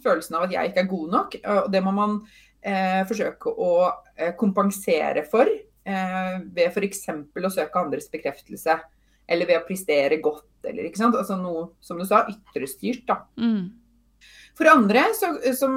[0.03, 1.37] Følelsen av at jeg ikke er god nok.
[1.53, 2.17] og Det må man
[2.59, 3.71] eh, forsøke å
[4.17, 7.07] eh, kompensere for eh, ved f.eks.
[7.07, 8.75] å søke andres bekreftelse.
[9.25, 11.15] Eller ved å prestere godt, eller ikke sant.
[11.17, 13.21] Altså noe, som du sa, ytrestyrt, da.
[13.39, 13.71] Mm.
[14.55, 15.73] For andre, så, som,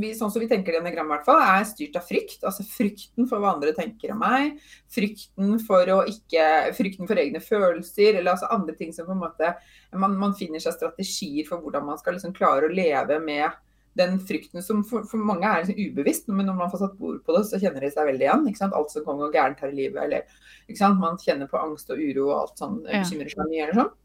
[0.00, 2.40] vi, sånn som vi tenker det enneagrammet, hvert fall, er styrt av frykt.
[2.42, 4.56] Altså frykten for hva andre tenker om meg.
[4.90, 9.52] Frykten for, ikke, frykten for egne følelser, eller altså andre ting som på en måte
[9.94, 13.54] Man, man finner seg strategier for hvordan man skal liksom klare å leve med
[13.98, 17.22] den frykten som for, for mange er liksom ubevisst, men når man får satt bord
[17.26, 18.68] på det, så kjenner de seg veldig igjen.
[18.68, 20.02] Alt som kommer gærent her i livet.
[20.04, 20.92] eller?
[20.98, 23.64] Man kjenner på angst og uro og alt sånn, bekymrer seg mye.
[23.64, 23.96] eller sånn.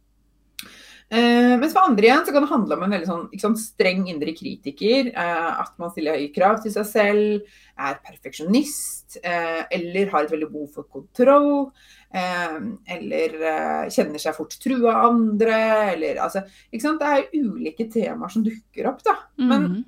[1.13, 4.07] Eh, mens for andre igjen så kan det handle om en veldig sånn, sånn streng
[4.09, 5.11] indre kritiker.
[5.13, 10.33] Uh, at man stiller høye krav til seg selv, er perfeksjonist uh, eller har et
[10.33, 11.51] veldig behov for kontroll.
[12.13, 13.31] Eller
[13.89, 15.55] kjenner seg fort trua av andre.
[15.95, 16.43] Eller, altså?
[16.69, 19.01] Det er ulike temaer som dukker opp.
[19.05, 19.17] da.
[19.41, 19.81] Men, mm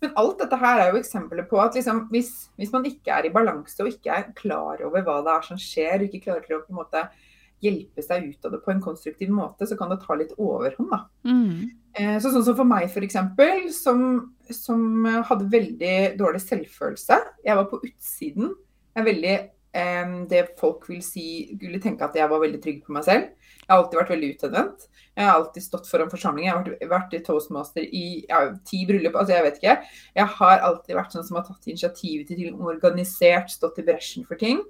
[0.00, 3.28] men alt dette her er jo eksempler på at liksom, hvis, hvis, man ikke er
[3.28, 6.58] i balanse og ikke er klar over hva det er som skjer, og ikke klarer
[6.58, 7.04] å på en måte
[7.64, 10.92] hjelpe seg ut av det på en konstruktiv måte, så kan det ta litt overhånd.
[10.92, 11.02] da.
[11.28, 11.70] Mm.
[11.96, 13.18] Eh, så sånn som for meg, f.eks.,
[13.80, 14.06] som,
[14.52, 17.20] som hadde veldig dårlig selvfølelse.
[17.46, 18.52] Jeg var på utsiden.
[18.92, 21.26] Jeg er veldig eh, det folk vil si
[21.60, 23.32] Ville tenke at jeg var veldig trygg på meg selv.
[23.66, 24.86] Jeg har alltid vært veldig utadvendt.
[25.16, 26.50] Jeg har alltid stått foran forsamlinger.
[26.50, 29.76] Jeg har vært, vært i toastmaster i ja, ti bryllup, altså jeg vet ikke.
[30.20, 34.38] Jeg har alltid vært sånn som har tatt initiativet til organisert, stått i bresjen for
[34.40, 34.60] ting.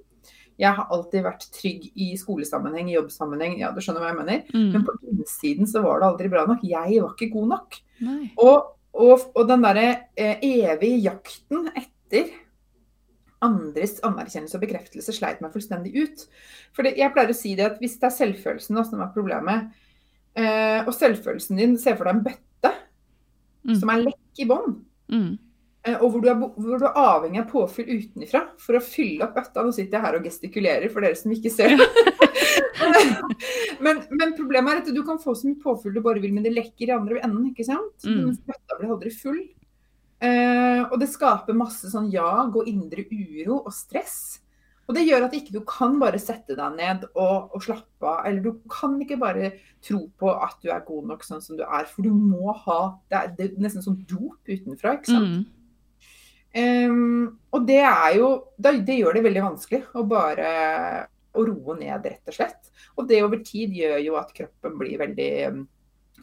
[0.57, 4.41] Jeg har alltid vært trygg i skolesammenheng, jobbsammenheng, ja, du skjønner hva jeg mener.
[4.55, 4.71] Mm.
[4.73, 6.65] Men på innsiden så var det aldri bra nok.
[6.65, 7.77] Jeg var ikke god nok.
[8.41, 12.33] Og, og, og, den derre eh, evige jakten etter
[13.45, 16.25] andres anerkjennelse og bekreftelse sleit meg fullstendig ut.
[16.73, 19.69] For jeg pleier å si det at hvis det er selvfølelsen da, som er problemet,
[20.37, 22.73] eh, og selvfølelsen din ser for deg en bøtte
[23.67, 23.75] mm.
[23.77, 24.79] som er lekk i bånn,
[25.13, 25.29] mm.
[25.87, 29.27] Eh, og hvor du, er, hvor du, er, avhengig av påfyll utenfra for å fylle
[29.27, 29.63] opp bøtta.
[29.63, 31.87] Nå sitter jeg her og gestikulerer for dere som ikke ser det.
[33.85, 36.45] men, men, problemet er at du kan få så mye påfyll du bare vil, men
[36.45, 37.51] det lekker i andre enden.
[37.53, 37.95] ikke sant?
[38.03, 38.33] Mm.
[38.49, 39.45] Bøtta blir aldri full.
[40.17, 44.41] Eh, og det skaper masse sånn jag og indre uro og stress.
[44.87, 48.21] Og det gjør at ikke du kan bare sette deg ned og, og, slappe av.
[48.27, 49.51] Eller du kan ikke bare
[49.83, 51.87] tro på at du er god nok sånn som du er.
[51.91, 52.79] For du må ha
[53.11, 55.35] Det er, det er nesten sånn dop utenfra, ikke sant.
[55.35, 55.45] Mm.
[56.57, 60.51] Um, og det er jo Det gjør det veldig vanskelig å bare
[61.37, 62.71] å roe ned, rett og slett.
[62.97, 65.59] Og det over tid gjør jo at kroppen blir veldig um,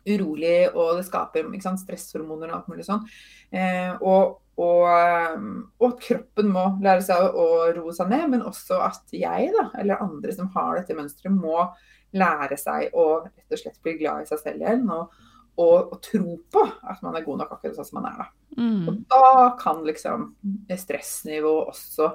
[0.04, 3.04] urolig, og det skaper sant, stresshormoner og alt mulig sånn.
[3.54, 4.88] Uh, og, og,
[5.78, 9.52] og, at kroppen må lære seg å, å, roe seg ned, men også at jeg,
[9.54, 11.68] da, eller andre som har dette mønsteret, må
[12.14, 14.84] lære seg å rett og slett bli glad i seg selv igjen.
[14.94, 15.14] Og,
[15.56, 18.24] og, og tro på at man er god nok akkurat sånn som man er.
[18.24, 18.26] Da.
[18.58, 18.88] Mm.
[18.90, 19.28] Og da
[19.60, 20.26] kan liksom
[20.78, 22.10] stressnivået også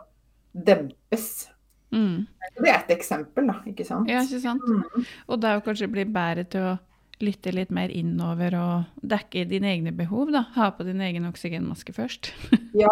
[0.53, 1.47] dempes.
[1.95, 2.27] Mm.
[2.59, 3.59] Det er et eksempel, da.
[3.69, 4.09] Ikke sant?
[4.11, 4.65] Ja, ikke sant.
[4.67, 5.07] Mm.
[5.27, 6.77] Og er jo kanskje bli bedre til å
[7.19, 10.45] lytte litt mer innover og dekke dine egne behov, da.
[10.55, 12.31] Ha på din egen oksygenmaske først.
[12.83, 12.91] ja.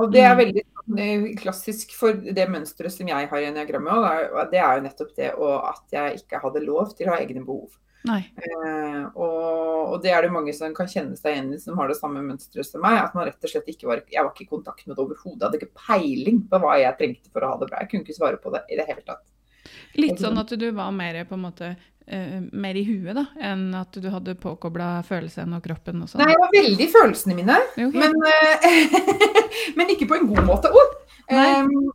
[0.00, 0.40] Og det er Mm.
[0.40, 4.32] veldig sånn, klassisk for det mønsteret som jeg har i eniagrammet.
[4.32, 7.44] og Det er jo nettopp det at jeg ikke hadde lov til å ha egne
[7.44, 7.76] behov.
[8.08, 8.20] Nei.
[8.34, 11.90] Eh, og, og, det er det mange som kan kjenne seg igjen i, som har
[11.90, 12.98] det samme mønsteret som meg.
[12.98, 15.44] At man rett og slett ikke var Jeg var ikke i kontakt med det overhodet.
[15.44, 17.84] Hadde ikke peiling på hva jeg trengte for å ha det bra.
[17.84, 19.24] Jeg kunne ikke svare på det i det hele tatt.
[20.00, 21.74] Litt sånn at du var mer måte
[22.10, 26.24] uh, mer i huet, da, enn at du hadde påkobla følelsene og kroppen og sånn?
[26.24, 28.02] Nei, jeg var veldig følelsene mine, Okay.
[28.02, 29.12] men, uh,
[29.78, 30.72] men ikke på en god måte.
[30.72, 30.96] Oh,
[31.30, 31.91] um,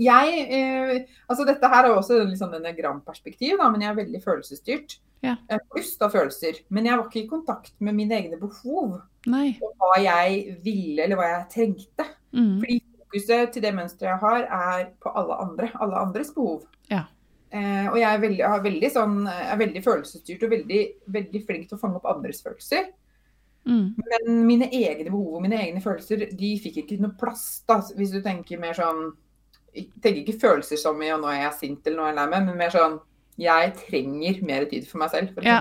[0.00, 0.92] jeg uh,
[1.26, 4.98] Altså, dette her er også litt sånn enegramperspektiv, da, men jeg er veldig følelsesstyrt.
[5.24, 5.32] Ja.
[5.74, 6.60] lyst av følelser.
[6.70, 9.00] Men jeg var ikke i kontakt med mine egne behov.
[9.26, 9.56] Nei.
[9.64, 12.06] Og hva jeg ville, eller hva jeg trengte.
[12.36, 12.60] Mm.
[12.62, 15.70] Fordi fokuset til det mønsteret jeg har, er på alle andre.
[15.82, 16.66] Alle andres behov.
[16.92, 17.06] Ja.
[17.54, 20.80] Eh, og jeg er veldig, er veldig, sånn, er veldig følelsesstyrt og veldig,
[21.14, 22.90] veldig, flink til å fange opp andres følelser.
[23.66, 23.86] Mm.
[23.98, 27.64] Men mine egne behov og mine egne følelser de fikk ikke noe plass.
[27.68, 29.08] da, Hvis du tenker mer sånn
[29.76, 32.16] jeg tenker ikke følelser som i og nå er jeg sint eller nå er jeg
[32.16, 32.94] lei meg, men mer sånn
[33.36, 35.44] jeg trenger mer tid for meg selv, f.eks.
[35.44, 35.58] Ja.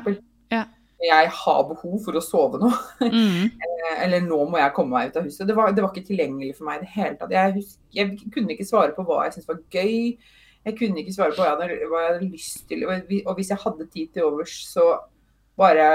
[0.54, 0.63] Ja.
[1.04, 2.70] Jeg har behov for å sove nå.
[3.04, 3.50] Mm.
[4.04, 5.44] Eller nå må jeg komme meg ut av huset.
[5.48, 7.34] Det var, det var ikke tilgjengelig for meg i det hele tatt.
[7.36, 9.98] Jeg, husker, jeg kunne ikke svare på hva jeg syntes var gøy.
[10.65, 12.88] Jeg kunne ikke svare på hva jeg hadde, hva jeg hadde lyst til.
[12.88, 14.88] Og, og hvis jeg hadde tid til overs, så
[15.56, 15.88] bare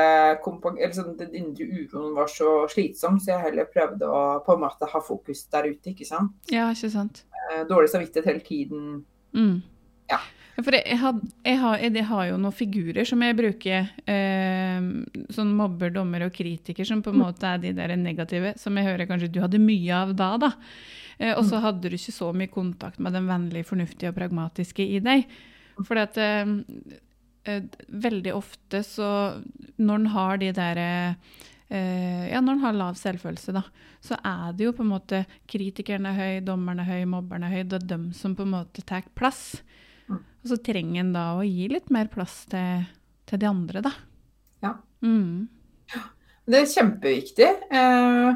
[0.44, 4.40] kom på, eller sånn, Den indre uroen var så slitsom, så jeg heller prøvde å
[4.46, 5.92] på en måte ha fokus der ute.
[5.92, 6.36] ikke sant?
[6.52, 7.24] Ja, ikke sant.
[7.50, 9.02] Eh, Dårlig samvittighet hele tiden.
[9.36, 9.58] Mm.
[10.10, 10.20] Ja.
[10.60, 14.88] For jeg, had, jeg, har, jeg har jo noen figurer som jeg bruker, eh,
[15.32, 18.88] sånn mobber, dommer og kritiker, som på en måte er de der negative, som jeg
[18.90, 20.50] hører kanskje du hadde mye av da, da.
[21.20, 24.84] Eh, og så hadde du ikke så mye kontakt med den vennlige, fornuftige og pragmatiske
[24.84, 25.28] i deg.
[25.86, 26.98] For at eh, eh,
[27.88, 29.10] veldig ofte så
[29.80, 30.90] Når en har de derre
[31.68, 33.64] eh, Ja, når en har lav selvfølelse, da,
[34.04, 37.54] så er det jo på en måte kritikeren er høy, dommeren er høy, mobberen er
[37.54, 37.62] høy.
[37.68, 39.60] Det er dem som på en måte tar plass.
[40.08, 40.20] Mm.
[40.20, 42.86] Og så trenger en da å gi litt mer plass til,
[43.28, 43.92] til de andre, da.
[44.64, 44.76] Ja.
[45.04, 45.48] Mm.
[46.50, 47.50] Det er kjempeviktig.
[47.70, 48.30] Eh,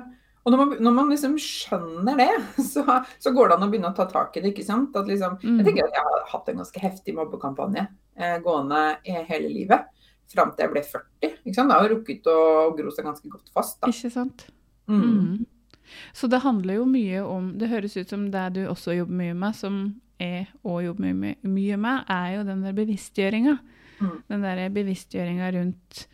[0.44, 2.30] og når man, når man liksom skjønner det,
[2.72, 2.84] så,
[3.18, 4.52] så, går det an å begynne å ta tak i det.
[4.52, 4.96] ikke sant?
[5.08, 5.58] Liksom, Mm.
[5.60, 9.88] Jeg tenker at jeg har hatt en ganske heftig mobbekampanje eh, gående i hele livet.
[10.32, 11.32] Fram til jeg ble 40.
[11.44, 11.70] ikke sant?
[11.70, 12.38] Det har jeg rukket å
[12.76, 13.80] gro seg ganske godt fast.
[13.80, 13.90] da.
[13.92, 14.46] Ikke sant?
[14.90, 15.02] Mm.
[15.02, 15.90] Mm.
[16.16, 19.36] Så det handler jo mye om Det høres ut som det du også jobber mye
[19.36, 19.78] med, som
[20.20, 23.56] jeg òg jobber mye, med, er jo den der bevisstgjøringa.
[24.00, 24.18] Mm.
[24.30, 26.04] Den der bevisstgjøringa rundt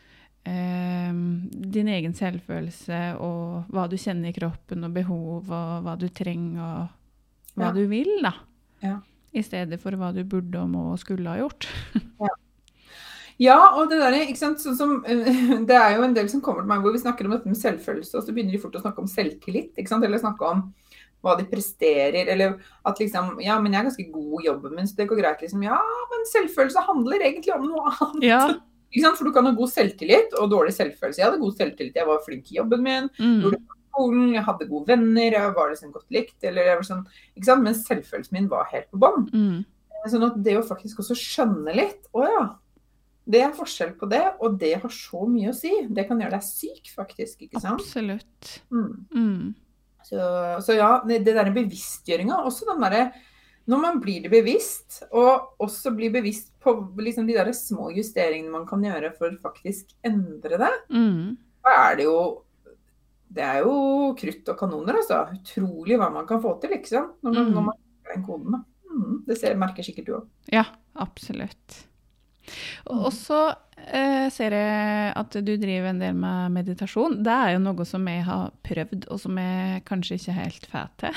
[0.45, 6.63] din egen selvfølelse og hva du kjenner i kroppen og behov og hva du trenger
[6.65, 6.89] og
[7.59, 7.73] hva Ja.
[7.77, 8.33] du vil, da.
[8.83, 8.97] Ja.
[9.37, 11.69] I stedet for hva du burde og må og skulle ha gjort.
[13.41, 14.91] Ja, og det der, ikke sant, sånn som,
[15.69, 17.57] det er jo en del som kommer til meg hvor vi snakker om dette med
[17.57, 19.71] selvfølelse, og så begynner de fort å snakke om selvtillit.
[19.81, 20.61] ikke sant, Eller snakke om
[21.25, 24.87] hva de presterer, eller at liksom Ja, men jeg er ganske god i jobben min,
[24.91, 25.65] så det går greit, liksom.
[25.65, 25.79] Ja,
[26.13, 28.29] men selvfølelse handler egentlig om noe annet.
[28.29, 28.43] Ja.
[28.91, 31.21] For du kan ha god selvtillit og dårlig selvfølelse.
[31.21, 33.55] Jeg hadde god selvtillit, jeg var flink i jobben min, Mm.
[33.91, 37.45] skolen, jeg hadde gode venner, jeg var liksom godt likt, eller jeg var sånn, ikke
[37.45, 37.63] sant?
[37.63, 39.29] Men selvfølelsen min var helt på bånn.
[39.33, 39.65] Mm.
[40.09, 42.45] Sånn at det å faktisk også skjønne litt Å ja,
[43.31, 45.71] det er forskjell på det, og det har så mye å si.
[45.91, 47.43] Det kan gjøre deg syk, faktisk.
[47.47, 47.79] ikke sant?
[47.85, 48.61] Absolutt.
[48.73, 49.07] Mm.
[49.15, 49.55] Mm.
[50.03, 50.19] Så,
[50.65, 53.13] så ja, det, det der bevisstgjøringa, også den derre
[53.71, 58.51] Når man blir det bevisst, og også blir bevisst på liksom de der små justeringene
[58.51, 61.37] man kan gjøre for faktisk endre det, Mm.
[61.65, 62.21] da er det jo
[63.33, 63.75] Det er jo
[64.19, 65.21] krutt og kanoner, altså.
[65.37, 67.13] Utrolig hva man kan få til, liksom.
[67.23, 67.53] Når man, Mm.
[67.55, 67.77] når man
[68.15, 68.59] den koden, da.
[68.91, 70.27] Mm, det ser, merker sikkert du òg.
[70.51, 70.65] Ja,
[70.97, 71.85] absolutt.
[72.91, 73.55] Og så
[73.87, 77.23] eh, ser jeg at du driver en del med meditasjon.
[77.23, 80.91] Det er jo noe som jeg har prøvd, og som jeg kanskje ikke helt får
[80.99, 81.15] til.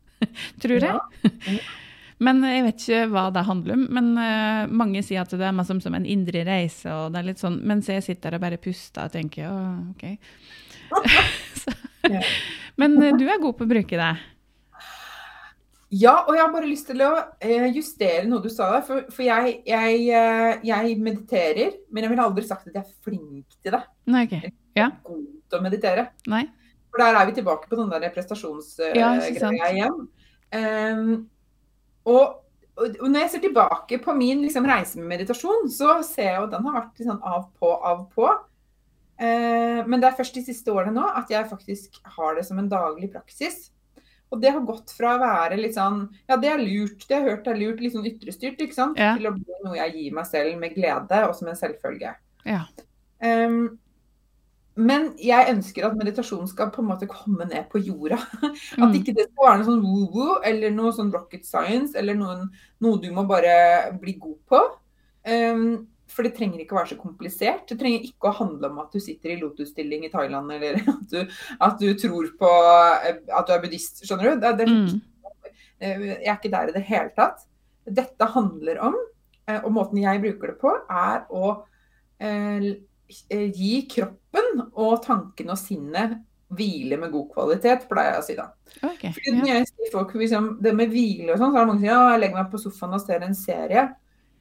[0.60, 1.00] Tror jeg.
[1.00, 1.58] Ja.
[2.24, 3.82] Men jeg vet ikke hva det handler om.
[3.92, 7.28] Men uh, mange sier at det er meg som, en indre reise, og det er
[7.28, 9.58] litt sånn, mens jeg sitter der og bare puster og tenker å,
[9.92, 10.06] OK.
[11.60, 11.74] Så,
[12.80, 14.14] men uh, du er god på å bruke det.
[15.96, 18.82] Ja, og jeg har bare lyst til å eh, justere noe du sa der.
[18.86, 20.00] For, for jeg, jeg,
[20.66, 23.82] jeg mediterer, men jeg ville aldri sagt at jeg er flink til det.
[24.10, 24.50] Nei, okay.
[24.76, 24.90] Ja.
[25.06, 26.08] God til å meditere.
[26.32, 26.42] Nei.
[26.90, 28.08] For der er vi tilbake på den der
[28.96, 29.62] Ja, ikke sant.
[29.70, 29.96] igjen.
[30.56, 31.10] Ehm,
[32.06, 32.42] og,
[32.76, 36.50] og når jeg ser tilbake på min liksom, reise med meditasjon, så ser jeg jo
[36.52, 38.28] den har vært sånn av på, av på.
[39.16, 42.58] Eh, men det er først de siste årene nå at jeg faktisk har det som
[42.60, 43.70] en daglig praksis.
[44.34, 47.22] Og det har gått fra å være litt sånn Ja, det er lurt, det har
[47.22, 49.14] jeg hørt er lurt, litt sånn ytrestyrt, ikke sant, Ja.
[49.16, 52.12] til å bli noe jeg gir meg selv med glede og som en selvfølge.
[52.44, 52.64] Ja.
[53.22, 53.78] Ehm,
[54.76, 58.18] men jeg ønsker at meditasjon skal på en måte komme ned på jorda.
[58.76, 58.94] At Mm.
[58.98, 62.50] ikke det skal være noe sånn woo-woo eller noe sånn rocket science eller noen,
[62.84, 64.60] noe du må bare bli god på.
[65.26, 67.64] Um, for det trenger ikke å være så komplisert.
[67.66, 71.08] Det trenger ikke å handle om at du sitter i lotusstilling i Thailand, eller at
[71.10, 71.34] du,
[71.66, 72.50] at du tror på
[73.08, 74.04] eh, at du er buddhist.
[74.06, 74.40] Skjønner du?
[74.44, 75.00] Det, det, Mm.
[75.80, 77.42] Eh, Jeg er ikke der i det hele tatt.
[77.84, 78.94] Dette handler om,
[79.48, 81.50] eh, og måten jeg bruker det på, er å
[82.20, 82.68] eh,
[83.08, 86.16] gi kroppen og tankene og sinnet
[86.56, 88.48] hvile med god kvalitet, pleier jeg å si da.
[88.86, 89.64] Okay, Ja.
[89.92, 92.20] folk liksom, Det med hvile og sånn, så er det mange som sier ja, jeg
[92.20, 93.86] legger meg på sofaen og ser en serie.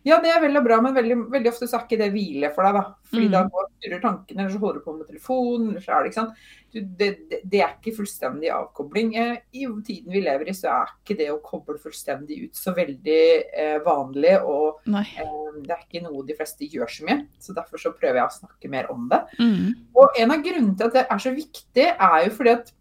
[0.06, 2.52] Ja, det er vel og bra, men veldig, veldig ofte så er ikke det hvile
[2.54, 2.84] for deg, da.
[3.10, 3.32] Fordi Mm.
[3.34, 6.12] da går styrer tankene, eller så holder du på med telefonen, eller så er det
[6.12, 6.36] ikke sant.
[6.76, 9.16] Du, det, det, det er ikke fullstendig avkobling.
[9.18, 12.74] Eh, I tiden vi lever i, så er ikke det å koble fullstendig ut så
[12.78, 13.20] veldig
[13.56, 14.36] eh, vanlig.
[14.46, 17.20] Og eh, det er ikke noe de fleste gjør så mye.
[17.42, 19.22] Så derfor så prøver jeg å snakke mer om det.
[19.40, 19.74] Mm.
[19.96, 22.74] Og en av grunnene til at det er så viktig, er jo fordi at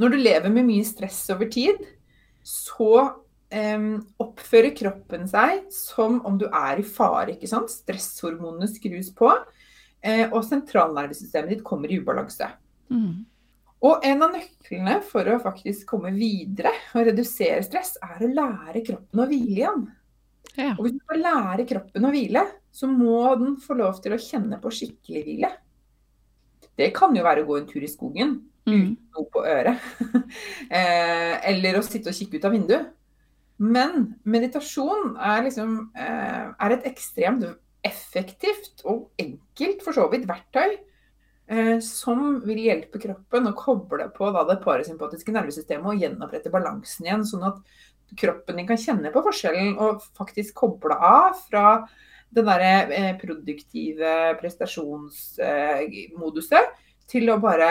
[0.00, 1.84] når du lever med mye stress over tid,
[2.44, 2.88] så
[3.50, 3.88] em,
[4.22, 7.34] oppfører kroppen seg som om du er i fare.
[7.34, 7.72] ikke sant?
[7.72, 9.32] Stresshormonene skrus på,
[10.04, 12.44] Uh, og sentralnervesystemet ditt kommer i ubalanse.
[12.92, 13.22] Mm.
[13.88, 18.82] Og en av nøklene for å faktisk komme videre og redusere stress, er å lære
[18.84, 19.86] kroppen å hvile igjen.
[20.58, 20.74] Ja.
[20.74, 24.20] Og hvis du skal lære kroppen å hvile, så må den få lov til å
[24.20, 25.50] kjenne på skikkelig hvile.
[26.76, 28.94] Det kan jo være å gå en tur i skogen Mm.
[29.12, 29.80] noe på øret.
[30.72, 32.86] eh, eller å sitte og kikke ut av vinduet.
[33.62, 37.46] Men meditasjon er liksom eh, er et ekstremt
[37.84, 44.24] effektivt og enkelt for så vidt verktøy eh, som vil hjelpe kroppen å koble på
[44.48, 47.58] det parasympatiske nervesystemet og gjenopprette balansen igjen, sånn at
[48.18, 51.66] kroppen din kan kjenne på forskjellen og faktisk koble av fra
[52.34, 56.64] det derre eh, produktive prestasjonsmoduset
[57.10, 57.70] til å bare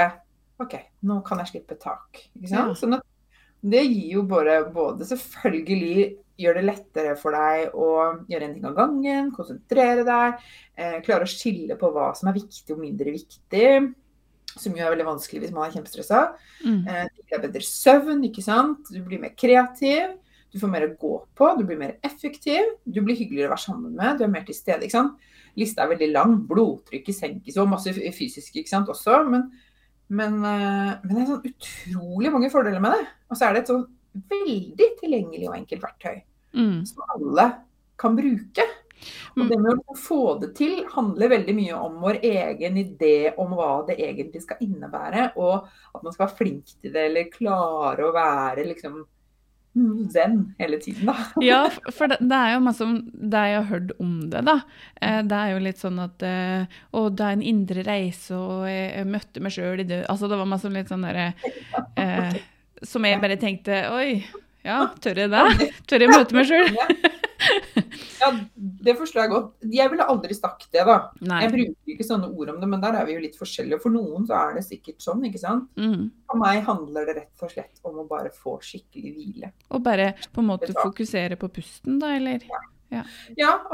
[0.61, 0.73] OK,
[1.09, 2.07] nå kan jeg slippe tak.
[2.37, 2.77] Ikke sant?
[2.79, 3.05] Sånn at
[3.63, 7.89] det gir jo bare både selvfølgelig gjør det lettere for deg å
[8.29, 10.39] gjøre en ting av gangen, konsentrere deg,
[10.75, 13.93] eh, klare å skille på hva som er viktig og mindre viktig.
[14.53, 16.25] Som jo er veldig vanskelig hvis man er kjempestressa.
[16.65, 16.81] Mm.
[16.87, 18.91] Eh, det blir bedre søvn, ikke sant.
[18.91, 20.17] Du blir mer kreativ.
[20.53, 22.75] Du får mer å gå på, du blir mer effektiv.
[22.85, 24.85] Du blir hyggeligere å være sammen med, du er mer til stede.
[24.85, 25.29] ikke sant?
[25.57, 26.35] Lista er veldig lang.
[26.49, 29.23] Blodtrykket senkes og masse fysisk ikke sant, også.
[29.29, 29.47] Men,
[30.09, 33.07] men, eh, men det er sånn utrolig mange fordeler med det.
[33.29, 33.87] Og så er det et sånn
[34.29, 36.21] veldig tilgjengelig og enkelt verktøy
[36.53, 36.85] Mm.
[36.85, 37.45] som alle
[37.97, 38.63] kan bruke.
[39.35, 39.49] Og Mm.
[39.49, 43.85] det med å få det til handler veldig mye om vår egen idé om hva
[43.87, 48.13] det egentlig skal innebære, og at man skal være flink til det, eller klare å
[48.13, 49.05] være liksom mm,
[50.13, 51.15] zen hele tiden, da.
[51.41, 54.59] Ja, for det, det er jo masse om det jeg har hørt om det, da.
[55.01, 58.67] Eh, det er jo litt sånn at eh, Å, det er en indre reise, og
[58.69, 61.31] jeg, møtte meg sjøl i det Altså, det var masse litt sånn derre
[62.01, 62.39] eh,
[62.85, 64.23] Som jeg bare tenkte Oi,
[64.63, 65.69] ja, tør jeg det?
[65.89, 66.77] Tør jeg møte meg sjøl?
[68.23, 69.49] Ja, det forstår jeg godt.
[69.73, 70.95] Jeg ville aldri sagt det, da.
[71.27, 71.41] Nei.
[71.43, 73.81] Jeg bruker ikke sånne ord om det, men der er vi jo litt forskjellige.
[73.83, 75.67] For noen så er det sikkert sånn, ikke sant.
[75.75, 76.05] Mm.
[76.29, 79.51] For meg handler det rett og slett om å bare få skikkelig hvile.
[79.75, 82.47] Og bare på en måte fokusere på pusten, da, eller?
[82.93, 83.03] Ja,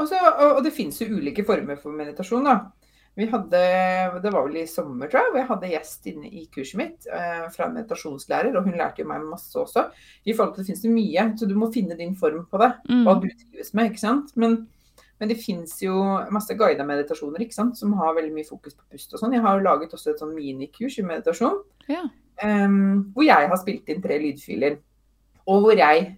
[0.00, 2.58] altså, og, og det finnes jo ulike former for meditasjon, da.
[3.16, 3.60] Vi hadde,
[4.22, 7.06] Det var vel i sommer, tror jeg, hvor jeg hadde gjest inne i kurset mitt
[7.10, 8.54] eh, fra en meditasjonslærer.
[8.56, 9.88] Og hun lærte jo meg masse også.
[10.24, 12.70] I forhold til det finnes det mye, så du må finne din form på det.
[12.88, 13.20] Hva Mm.
[13.20, 14.30] du trives med, ikke sant.
[14.36, 14.68] Men,
[15.20, 15.92] men det finnes jo
[16.30, 17.76] masse guida meditasjoner ikke sant?
[17.76, 19.34] som har veldig mye fokus på pust og sånn.
[19.34, 21.60] Jeg har jo laget også et sånn minikurs i meditasjon.
[21.90, 22.04] Ja.
[22.42, 24.78] em, hvor jeg har spilt inn tre lydfiler.
[25.46, 26.16] Og hvor jeg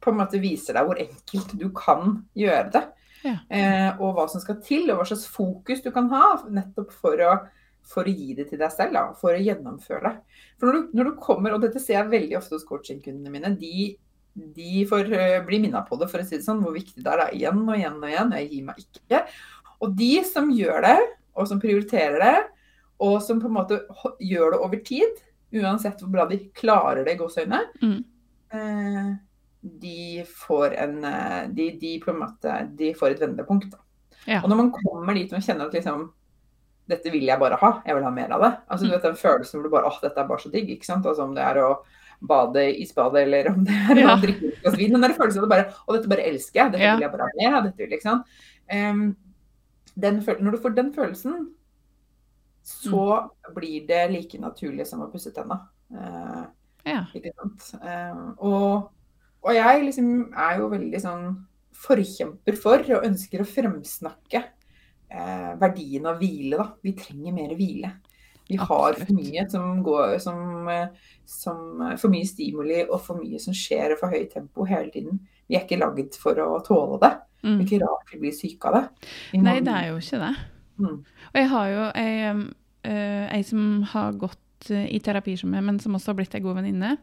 [0.00, 2.82] på en måte viser deg hvor enkelt du kan gjøre det.
[3.24, 3.36] Ja.
[3.52, 7.20] Eh, og hva som skal til, og hva slags fokus du kan ha nettopp for
[7.26, 7.32] å,
[7.90, 8.94] for å gi det til deg selv.
[8.96, 10.42] Da, for å gjennomføre det.
[10.58, 13.52] For når du, når du kommer, og dette ser jeg veldig ofte hos coachingkundene mine,
[13.60, 13.90] de,
[14.56, 17.10] de får uh, bli minna på det, for å si det sånn, hvor viktig det
[17.12, 17.24] er.
[17.24, 18.36] Da, igjen og igjen og igjen.
[18.38, 19.24] Jeg gir meg ikke.
[19.80, 20.98] Og de som gjør det,
[21.36, 22.36] og som prioriterer det,
[23.00, 23.78] og som på en måte
[24.20, 25.20] gjør det over tid,
[25.56, 28.04] uansett hvor bra de klarer det i gåseøynene, Mm.
[28.52, 29.08] eh,
[29.62, 33.74] de får en eh, de, de på en måte de får et vendepunkt.
[34.26, 34.40] Ja.
[34.42, 36.10] Og når man kommer dit og kjenner at liksom
[36.90, 38.50] dette vil jeg bare ha, jeg vil ha mer av det.
[38.68, 38.94] Altså du Mm.
[38.96, 40.70] vet den følelsen hvor du bare åh, dette er bare så digg.
[40.70, 41.04] ikke sant?
[41.06, 41.84] Altså om det er å
[42.20, 44.16] bade i spadet eller om det er Ja.
[44.16, 44.92] å drikke et glass vin.
[44.92, 46.72] Den der følelsen av det bare Å, dette bare elsker jeg.
[46.72, 46.94] Dette Ja.
[46.96, 47.64] vil jeg bare ha mer av.
[47.64, 48.26] Dette vil, ikke sant?
[48.72, 49.16] Um,
[49.96, 51.48] den, når du får den følelsen,
[52.62, 53.54] så Mm.
[53.54, 55.68] blir det like naturlig som å pusse tenna.
[55.92, 56.46] Uh,
[56.84, 57.04] Ja.
[57.14, 57.74] ikke sant?
[57.82, 58.90] Uh, og,
[59.42, 61.46] og jeg liksom er jo veldig sånn
[61.80, 64.42] forkjemper for og ønsker å fremsnakke
[65.10, 66.58] eh, verdien av hvile.
[66.60, 66.66] Da.
[66.84, 67.92] Vi trenger mer hvile.
[68.50, 70.88] Vi har for mye som går som, eh,
[71.24, 74.90] som eh, For mye stimuli og for mye som skjer og for høyt tempo hele
[74.90, 75.20] tiden.
[75.48, 77.12] Vi er ikke laget for å tåle det.
[77.40, 77.60] Det Mm.
[77.60, 79.08] er ikke rart vi blir syke av det.
[79.32, 80.36] Vi Nei, må- det er jo ikke det.
[80.78, 80.98] Mm.
[81.32, 82.44] Og jeg har jo ei,
[82.84, 86.40] eh, ei som har gått i terapi som meg, men som også har blitt ei
[86.40, 86.98] god venninne.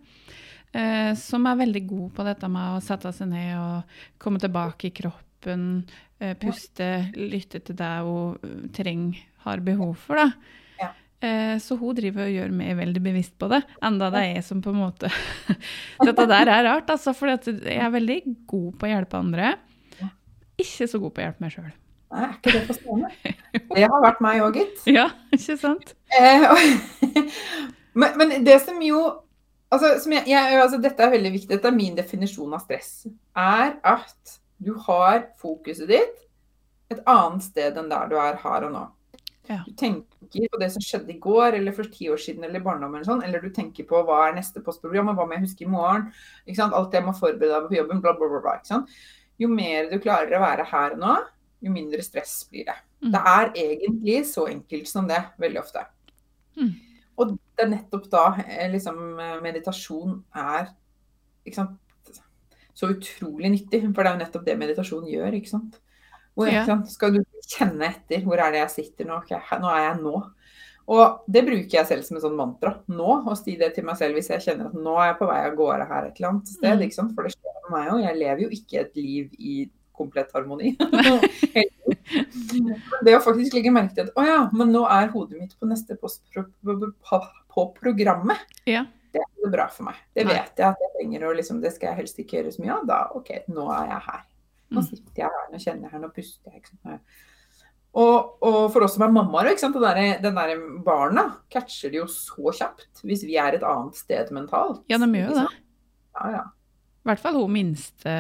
[0.74, 4.89] Eh, som er veldig god på dette med å sette seg ned og komme tilbake
[4.89, 5.86] i kroppen.
[6.20, 10.15] eh, puste, lytte til det hun eh, trenger, har behov for.
[10.18, 10.32] da.
[10.82, 10.89] Ja.
[11.22, 14.43] Eh, så hun driver og gjør meg veldig bevisst på det, enda det er jeg
[14.45, 15.09] som på en måte
[16.05, 19.55] Dette der er rart, altså, for jeg er veldig god på å hjelpe andre.
[20.57, 21.72] Ikke så god på å hjelpe meg sjøl.
[22.18, 23.09] Er ikke det forstående?
[23.78, 24.84] Det har vært meg òg, gitt.
[24.89, 25.93] Ja, ikke sant?
[26.18, 27.32] Eh, og-
[27.99, 29.01] men, men det som jo
[29.74, 31.51] altså, som jeg, jeg, altså, Dette er veldig viktig.
[31.55, 32.91] Dette er min definisjon av stress.
[33.38, 36.24] Er at du har fokuset ditt
[36.93, 38.86] et annet sted enn der du er her og nå.
[39.47, 39.61] Ja.
[39.63, 42.63] Du tenker på det som skjedde i går eller for ti år siden eller i
[42.63, 45.45] barndommen, eller sånn, eller du tenker på hva er neste postprogram, og hva må jeg
[45.45, 46.09] huske i morgen.
[46.68, 48.57] Alt jeg må forberede meg på jobben, bla, bla, bla.
[48.59, 48.82] bla?
[49.39, 51.15] Jo mer du klarer å være her og nå,
[51.63, 52.76] jo mindre stress blir det.
[53.05, 53.11] Mm.
[53.13, 55.86] Det er egentlig så enkelt som det, veldig ofte.
[56.57, 56.74] Mm.
[57.58, 60.68] Og det er nettopp da eh, liksom, eh, meditasjon er
[61.55, 61.80] sant,
[62.78, 63.82] så utrolig nyttig.
[63.95, 65.34] For det er jo nettopp det meditasjon gjør.
[65.34, 65.80] ikke sant?
[66.36, 66.62] Hvor, Ja.
[66.62, 66.91] ikke sant?
[66.91, 68.22] Skal du kjenne etter.
[68.22, 69.18] Hvor er det jeg sitter nå?
[69.24, 70.22] Okay, nå er jeg nå.
[70.88, 72.76] Og det bruker jeg selv som et sånn mantra.
[72.88, 73.24] Nå.
[73.26, 75.39] Å si det til meg selv hvis jeg kjenner at nå er jeg på vei
[75.47, 76.78] av gårde her et eller annet sted.
[76.78, 76.86] Mm.
[76.86, 77.16] ikke sant?
[77.16, 78.03] For det skjer med meg òg.
[78.05, 79.58] Jeg lever jo ikke et liv i
[79.97, 80.76] komplett harmoni.
[83.03, 85.66] det å faktisk legge merke til at å ja, men nå er hodet mitt på
[85.66, 86.22] neste post
[87.58, 88.45] på, programmet.
[88.70, 88.86] Ja.
[89.14, 89.99] Det er ikke bra for meg.
[90.14, 92.62] Det vet jeg at jeg trenger, og liksom, det skal jeg helst ikke gjøre så
[92.64, 92.84] mye av.
[92.89, 94.26] Da OK, nå er jeg her.
[94.68, 94.88] Nå Mm.
[94.89, 96.60] sitter jeg her, nå kjenner jeg her, nå puster jeg.
[96.62, 97.01] Ikke sant?
[97.97, 99.78] Og, og for oss som er mammaer, ikke sant?
[100.22, 100.51] Den der,
[100.86, 104.84] barna catcher det jo så kjapt hvis vi er et annet sted mentalt.
[104.91, 105.47] Ja, de gjør jo det.
[106.20, 106.43] Ja, ja.
[107.08, 108.14] I hvert fall hun minste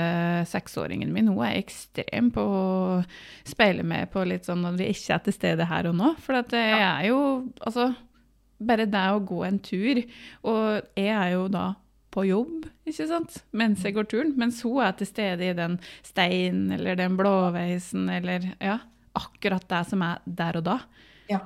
[0.47, 1.27] seksåringen min.
[1.27, 2.63] Hun er ekstrem på å
[3.45, 6.13] speile med på litt sånn at vi ikke er til stede her og nå.
[6.23, 7.19] For at det er jo
[7.59, 7.89] altså
[8.59, 9.99] bare det å gå en tur,
[10.43, 11.65] og jeg er jo da
[12.11, 15.75] på jobb, ikke sant, mens jeg går turen, mens hun er til stede i den
[16.07, 18.79] steinen eller den blåveisen eller ja,
[19.13, 20.79] akkurat det som er der og da.
[21.29, 21.43] Ja.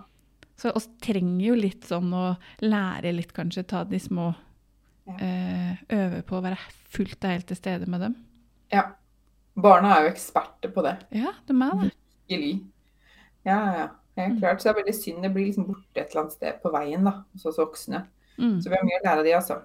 [0.62, 4.32] Så vi trenger jo litt sånn å lære litt, kanskje, ta de små
[5.10, 5.16] Ja.
[5.18, 6.60] eh, Øve på å være
[6.94, 8.16] fullt og helt til stede med dem.
[8.72, 8.92] ja.
[9.58, 10.94] Barna er jo eksperter på det.
[11.12, 11.88] Ja, de er det.
[12.30, 12.52] Virkelig.
[13.44, 13.88] Ja, ja, ja.
[14.18, 14.40] Helt Mm.
[14.42, 14.60] klart.
[14.62, 17.04] Så det er veldig synd det blir liksom borte et eller annet sted på veien
[17.04, 18.06] da, hos oss voksne.
[18.38, 19.62] Mm, Så vi har mye å lære av de, altså.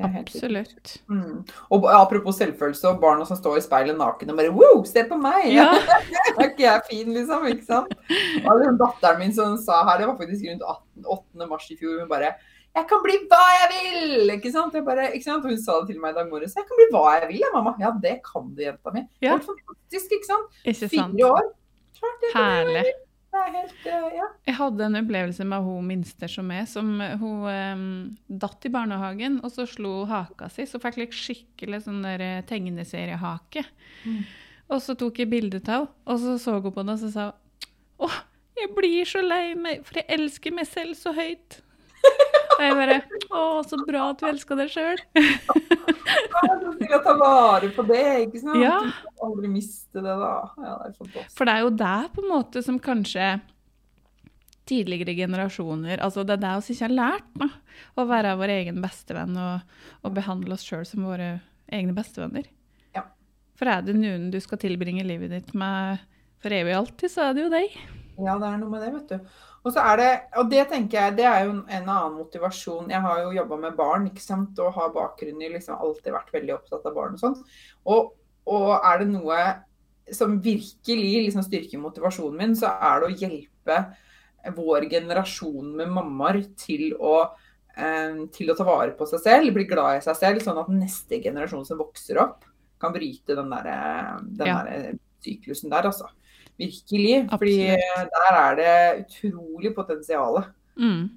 [0.00, 1.02] Absolutt.
[1.10, 1.44] Mm.
[1.74, 5.18] Og apropos selvfølelse og barna som står i speilet naken og bare Wow, se på
[5.20, 5.50] meg!
[5.52, 5.66] Ja.
[6.38, 7.44] er ikke jeg fin, liksom?
[7.50, 7.92] Ikke sant?
[8.46, 11.50] Og datteren min som sa her, det var faktisk rundt 18, 8.
[11.50, 12.32] mars i fjor, hun bare
[12.70, 14.30] jeg kan bli hva jeg vil!
[14.36, 14.74] Ikke sant?
[14.78, 15.42] Jeg bare, ikke sant?
[15.44, 16.52] Hun sa det til meg i dag morges.
[16.54, 17.72] Jeg kan bli hva jeg vil, jeg, mamma.
[17.82, 19.02] Ja, det kan du, jenta mi.
[19.20, 19.32] Ja.
[19.34, 20.60] Helt fantastisk, ikke sant?
[20.62, 20.92] Ikke sant?
[20.94, 21.48] Fire år.
[21.98, 22.30] Klart det.
[22.36, 22.84] Herlig.
[22.86, 24.26] Er helt, eh, ja.
[24.46, 27.84] Jeg hadde en opplevelse med hun minste som meg, som eh, hun um,
[28.42, 32.42] datt i barnehagen, og så slo haka si, så fikk jeg skikkelig sånn der eh,
[32.48, 33.64] tegneseriehake.
[34.04, 34.24] Mm.
[34.70, 37.14] Og så tok jeg bilde av henne, og så så hun på det, og så
[37.14, 37.46] sa hun
[38.00, 38.14] Åh,
[38.56, 41.60] jeg blir så lei meg, for jeg elsker meg selv så høyt.
[42.60, 42.96] Og jeg bare
[43.30, 44.98] Å, så bra at du elsker deg sjøl.
[46.40, 48.60] Så til å ta vare på det, ikke sant?
[48.60, 48.76] Ja.
[48.84, 50.34] Du aldri miste det, da.
[50.60, 51.24] Ja, det.
[51.32, 53.38] For det er jo der på en måte som kanskje
[54.70, 57.48] tidligere generasjoner Altså det er det vi ikke har lært, da.
[57.96, 61.32] Å være vår egen bestevenn og, og behandle oss sjøl som våre
[61.70, 62.50] egne bestevenner.
[62.96, 63.06] Ja.
[63.58, 66.04] For er det noen du skal tilbringe livet ditt med
[66.40, 67.80] for evig og alltid, så er det jo deg.
[68.24, 69.32] Ja, det er noe med det, vet du.
[69.60, 70.08] Og så det,
[70.40, 72.92] og det tenker jeg, det er jo en annen motivasjon.
[72.92, 74.58] Jeg har jo jobba med barn ikke sant?
[74.62, 77.36] og har bakgrunn i liksom alltid vært veldig opptatt av barn og sånn.
[77.92, 78.14] Og,
[78.48, 79.40] og, er det noe
[80.16, 83.80] som virkelig liksom styrker motivasjonen min, så er det å hjelpe
[84.56, 87.16] vår generasjon med mammaer til å,
[87.76, 90.72] eh, til å ta vare på seg selv, bli glad i seg selv, sånn at
[90.72, 92.48] neste generasjon som vokser opp,
[92.80, 93.68] kan bryte den der,
[94.24, 94.62] den ja.
[94.64, 96.08] der syklusen der, altså.
[96.60, 97.14] Virkelig.
[97.32, 97.56] Fordi
[98.16, 100.42] der er det utrolig potensial.
[100.76, 101.08] Mm.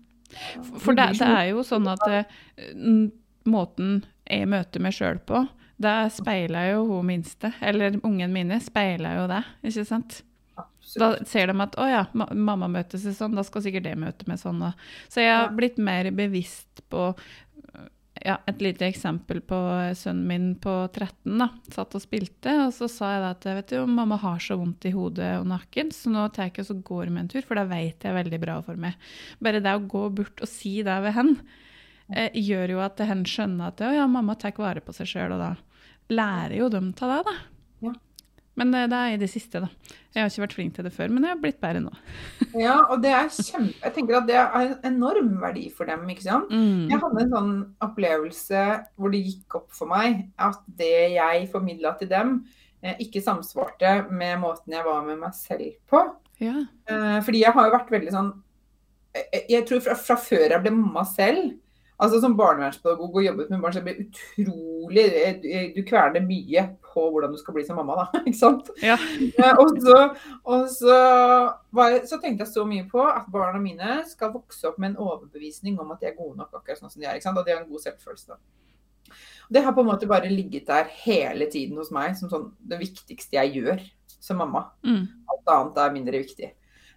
[0.82, 3.10] For det, det, er jo sånn at uh,
[3.50, 5.44] måten jeg møter meg sjøl på,
[5.84, 10.22] det speiler jo hun minste, eller ungen mine, speiler jo det, ikke sant?
[10.56, 11.02] Absolutt.
[11.02, 14.28] Da ser de at å ja, mamma møter seg sånn, da skal sikkert det møte
[14.30, 14.64] meg sånn.
[15.12, 17.12] Så jeg har blitt mer bevisst på
[18.24, 19.58] ja, et lite eksempel på
[20.00, 21.36] sønnen min på 13.
[21.42, 24.56] da, Satt og spilte, og så sa jeg da at vet du, mamma har så
[24.60, 27.44] vondt i hodet og nakken, så nå tar jeg ikke og går med en tur,
[27.48, 28.96] for det vet jeg veldig bra for meg.
[29.44, 31.60] Bare det å gå bort og si det ved henne,
[32.16, 35.44] eh, gjør jo at hen skjønner at ja, mamma tar vare på seg sjøl, og
[35.44, 35.54] da
[36.14, 37.36] lærer jo dem av det, da.
[38.60, 39.70] Men det er i det siste, da.
[40.14, 41.94] Jeg har ikke vært flink til det før, men jeg har blitt bedre nå.
[42.66, 43.80] ja, og det er kjempe...
[43.82, 46.54] Jeg tenker at det er en enorm verdi for dem, ikke sant.
[46.54, 46.92] Mm.
[46.92, 47.56] Jeg hadde en sånn
[47.88, 52.36] opplevelse hvor det gikk opp for meg at det jeg formidla til dem,
[52.86, 56.06] eh, ikke samsvarte med måten jeg var med meg selv på.
[56.44, 56.60] Ja.
[56.90, 58.34] Eh, fordi jeg har jo vært veldig sånn
[59.14, 61.52] Jeg tror fra, fra før jeg ble mamma selv,
[62.04, 65.06] Altså Som barnevernspedagog og jobbet med barn, så blir det utrolig
[65.76, 68.22] Du kverner mye på hvordan du skal bli som mamma, da.
[68.28, 68.68] Ikke sant?
[68.84, 68.98] Ja.
[69.24, 70.00] Eh, og så,
[70.44, 70.98] og så,
[71.74, 75.00] var, så, tenkte jeg så mye på at barna mine skal vokse opp med en
[75.08, 77.18] overbevisning om at de er gode nok akkurat sånn som de er.
[77.18, 77.40] Ikke sant?
[77.42, 78.36] Og de har en god selvfølelse.
[78.36, 79.16] da.
[79.54, 82.80] Det har på en måte bare ligget der hele tiden hos meg som sånn det
[82.82, 83.82] viktigste jeg gjør
[84.24, 84.68] som mamma.
[84.86, 85.08] Mm.
[85.34, 86.54] Alt annet er mindre viktig.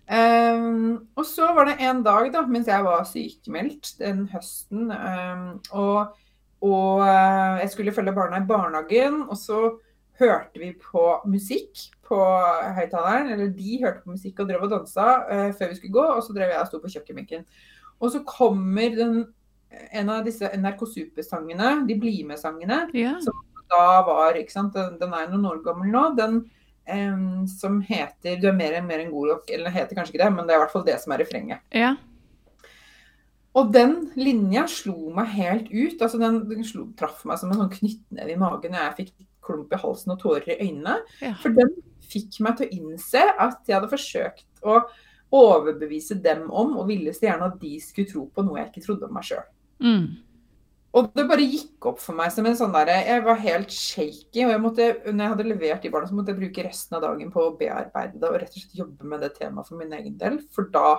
[0.07, 5.49] Um, og så var det en dag da, mens jeg var sykemeldt den høsten, um,
[5.75, 6.13] og,
[6.63, 9.73] og uh, jeg skulle følge barna i barnehagen, og så
[10.21, 12.19] hørte vi på musikk på
[12.77, 13.33] høyttaleren.
[13.35, 16.23] Eller de hørte på musikk og drev og dansa uh, før vi skulle gå, og
[16.23, 17.43] så drev jeg og sto på kjøkkenbenken.
[18.01, 19.19] Og så kommer den,
[19.91, 23.17] en av disse NRK Super-sangene, de Bli med-sangene, ja.
[23.25, 26.05] som da var ikke sant, den, den er noen år gammel nå.
[26.15, 26.45] den
[26.93, 29.51] um, som heter 'Du er mer enn mer enn god nok'.
[29.55, 31.64] Eller heter kanskje ikke det, men det er i hvert fall det som er refrenget.
[31.72, 31.97] Ja.
[33.57, 36.03] Og den linja slo meg helt ut.
[36.03, 39.12] altså Den, den slo, traff meg som en sånn knyttneve i magen og jeg fikk
[39.47, 40.99] klump i halsen og tårer i øynene.
[41.22, 41.32] Ja.
[41.41, 41.72] For den
[42.07, 44.82] fikk meg til å innse at jeg hadde forsøkt å
[45.37, 48.84] overbevise dem om, og ville så gjerne at de skulle tro på noe jeg ikke
[48.84, 49.47] trodde om meg sjøl.
[49.82, 50.05] Mm.
[50.97, 54.47] Og det bare gikk opp for meg som en sånn derre Jeg var helt shaky.
[54.47, 57.05] Og jeg måtte, når jeg hadde levert de barna, så måtte jeg bruke resten av
[57.05, 59.92] dagen på å bearbeide det og rett og slett jobbe med det temaet for min
[59.99, 60.38] egen del.
[60.57, 60.94] For da,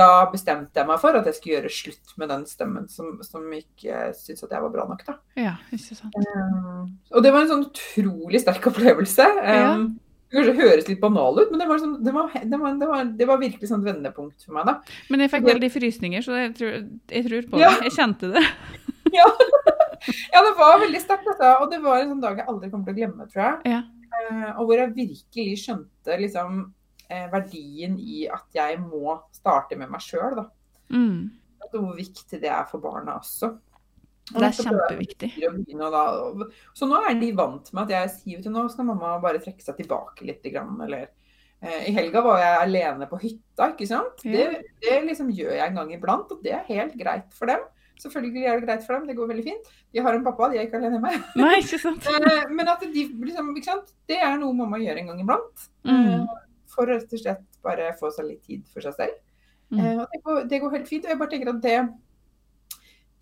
[0.00, 3.44] da bestemte jeg meg for at jeg skulle gjøre slutt med den stemmen som, som
[3.58, 5.18] ikke syntes at jeg var bra nok, da.
[5.36, 6.16] Ja, ikke sant.
[6.16, 9.28] Um, og det var en sånn utrolig sterk opplevelse.
[9.44, 9.70] Um, ja.
[10.26, 12.88] Det kanskje høres litt banal ut, men det var, sånn, det, var, det, var, det,
[12.90, 14.66] var, det var, virkelig sånn vendepunkt for meg.
[14.66, 14.96] da.
[15.12, 16.74] Men jeg fikk veldig frysninger, så jeg tror,
[17.12, 17.70] jeg tror på ja.
[17.76, 17.86] det.
[17.86, 18.42] Jeg kjente det.
[19.16, 19.26] ja.
[20.34, 20.42] ja.
[20.46, 21.28] det var veldig sterkt.
[21.34, 21.52] Altså.
[21.64, 23.76] Og det var en sånn dag jeg aldri kommer til å glemme, tror jeg.
[23.76, 23.82] Ja.
[24.16, 26.62] Uh, og hvor jeg virkelig skjønte liksom,
[27.10, 30.44] uh, verdien i at jeg må starte med meg sjøl.
[30.92, 31.32] Mm.
[31.72, 33.56] Hvor viktig det er for barna også.
[34.34, 35.28] Og det er kjempeviktig.
[36.74, 39.62] Så nå er de vant med at jeg sier til nå skal mamma bare trekke
[39.62, 40.42] seg tilbake litt.
[40.50, 41.06] Eller
[41.60, 44.24] eh, I helga var jeg alene på hytta, ikke sant.
[44.26, 44.48] Ja.
[44.50, 47.62] Det, det liksom gjør jeg en gang iblant, og det er helt greit for dem.
[48.00, 49.68] Selvfølgelig er det greit for dem, det går veldig fint.
[49.92, 51.12] De har en pappa, de er ikke alene hjemme.
[51.40, 52.08] Nei, ikke sant.
[52.16, 53.94] Eh, men at de liksom, ikke sant?
[54.10, 55.68] det er noe mamma gjør en gang iblant.
[55.88, 56.02] Mm.
[56.12, 56.42] Eh,
[56.72, 59.22] for rett og slett bare få seg litt tid for seg selv.
[59.72, 59.80] Mm.
[59.80, 61.06] Eh, det går, det går, helt fint.
[61.06, 61.78] Og jeg bare tenker at det,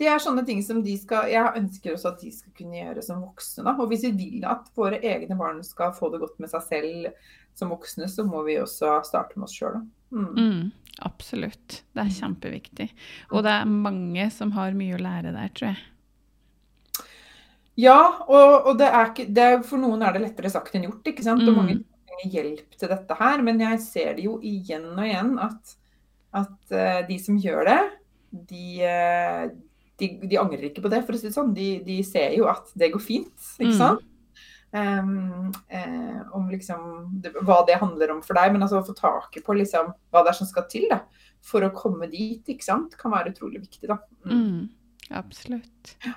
[0.03, 3.05] det er sånne ting som de skal Jeg ønsker også at de skal kunne gjøre
[3.07, 3.67] som voksne.
[3.69, 3.77] Da.
[3.79, 7.29] Og hvis vi vil at våre egne barn skal få det godt med seg selv
[7.55, 9.85] som voksne, så må vi også starte med oss sjøl.
[10.11, 10.33] Mm.
[10.35, 10.65] mm.
[11.03, 11.81] Absolutt.
[11.95, 12.87] Det er kjempeviktig.
[13.33, 15.83] Og det er mange som har mye å lære der, tror jeg.
[17.81, 21.03] Ja, og, og det er det er, for noen er det lettere sagt enn gjort.
[21.11, 21.43] ikke sant?
[21.43, 21.51] Mm.
[21.51, 23.43] Og mange trenger hjelp til dette her.
[23.47, 25.77] Men jeg ser det jo igjen og igjen at,
[26.45, 27.81] at uh, de som gjør det,
[28.53, 29.45] de, uh,
[29.99, 31.55] de, de, angrer ikke på det, for å si det sånn.
[31.57, 34.03] De, de ser jo at det går fint, ikke mm.
[34.75, 36.81] Um, eh, om liksom
[37.23, 40.23] det, hva det handler om for deg, men altså å få taket på liksom, hva
[40.25, 40.99] det er som skal til da,
[41.47, 43.87] for å komme dit, ikke sant, kan være utrolig viktig.
[43.93, 44.01] da.
[44.27, 44.33] Mm.
[44.35, 44.65] Mm,
[45.21, 45.95] absolutt.
[46.03, 46.17] Ja.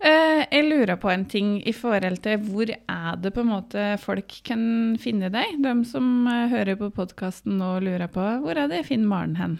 [0.00, 3.82] Eh, jeg lurer på en ting i forhold til hvor er det på en måte
[4.00, 4.62] folk kan
[4.98, 5.58] finne deg?
[5.60, 9.36] De som eh, hører på podkasten og lurer på hvor er det jeg finner Maren
[9.36, 9.58] hen?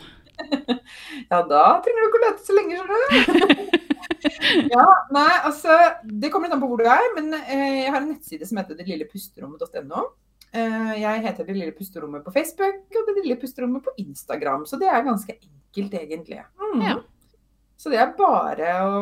[1.33, 3.77] ja, da trenger du ikke å lete så lenge, skjønner du.
[4.75, 8.03] ja, nei, altså Det kommer litt an på hvor du er, men eh, jeg har
[8.03, 10.09] en nettside som heter detlillepusterommet.no.
[10.51, 14.67] Eh, jeg heter Det lille pusterommet på Facebook og Det lille pusterommet på Instagram.
[14.67, 16.43] Så det er ganske enkelt, egentlig.
[16.59, 16.85] Mm.
[16.85, 16.99] Ja.
[17.81, 19.01] Så det er bare å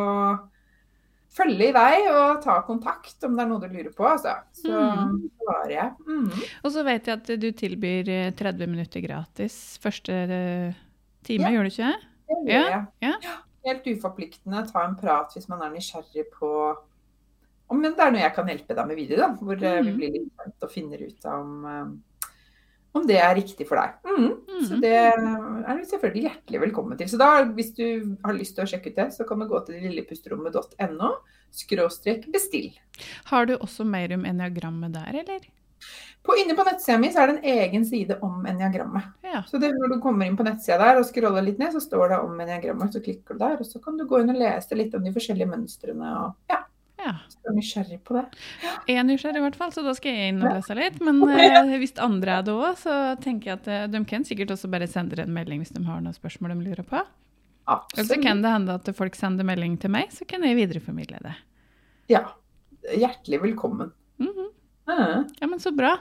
[1.38, 4.06] følge i vei og ta kontakt om det er noe du lurer på.
[4.06, 4.36] Altså.
[4.56, 5.14] Så mm.
[5.70, 5.94] jeg.
[6.08, 6.28] Mm.
[6.62, 10.84] Og så vet jeg at du tilbyr 30 eh, minutter gratis første eh,
[11.28, 11.54] time, ja.
[11.54, 12.10] gjør du ikke det?
[12.48, 12.82] Gjør jeg.
[13.04, 13.14] Ja.
[13.24, 13.36] ja.
[13.68, 14.64] Helt uforpliktende.
[14.72, 16.52] Ta en prat hvis man er nysgjerrig på
[17.68, 19.26] om det er noe jeg kan hjelpe deg med videre.
[19.26, 19.88] Da, hvor mm.
[19.90, 21.56] vi blir litt kjent og finner ut om
[22.96, 23.98] om det er riktig for deg.
[24.08, 24.30] Mm.
[24.48, 24.62] Mm.
[24.66, 27.10] Så det er du selvfølgelig hjertelig velkommen til.
[27.10, 27.84] Så da, hvis du
[28.24, 31.12] har lyst til å sjekke ut det, så kan du gå til lillepusterommet.no
[31.54, 32.72] skråstrek bestill.
[33.30, 35.46] Har du også mer om eniagrammet der, eller?
[36.22, 39.12] På, inne på nettsida mi så er det en egen side om eniagrammet.
[39.24, 39.42] Ja.
[39.48, 42.12] Så det, når du kommer inn på nettsida der og scroller litt ned, så står
[42.12, 42.92] det om eniagrammet.
[42.92, 45.14] Så klikker du der, og så kan du gå inn og lese litt om de
[45.14, 46.10] forskjellige mønstrene.
[46.24, 46.64] og ja.
[46.98, 47.14] Ja.
[47.30, 48.24] Så er nysgjerrig på det.
[48.88, 50.98] Jeg er nysgjerrig i hvert fall, så da skal jeg inn og lese litt.
[51.04, 54.52] Men eh, hvis andre er det òg, så tenker jeg at eh, de kan sikkert
[54.56, 57.04] også bare sende en melding hvis de har noen spørsmål de lurer på.
[57.68, 58.10] Absolutt.
[58.10, 61.34] Så kan det hende at folk sender melding til meg, så kan jeg videreformidle det.
[62.10, 62.24] Ja.
[62.88, 63.92] Hjertelig velkommen.
[64.18, 64.48] Mm -hmm.
[64.88, 65.96] Ja, men så bra.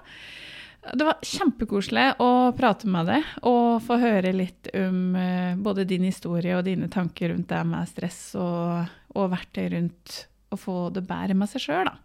[0.93, 6.05] Det var kjempekoselig å prate med deg og få høre litt om uh, både din
[6.07, 10.21] historie og dine tanker rundt det med stress og, og verktøy rundt
[10.53, 11.97] å få det bedre med seg sjøl, da.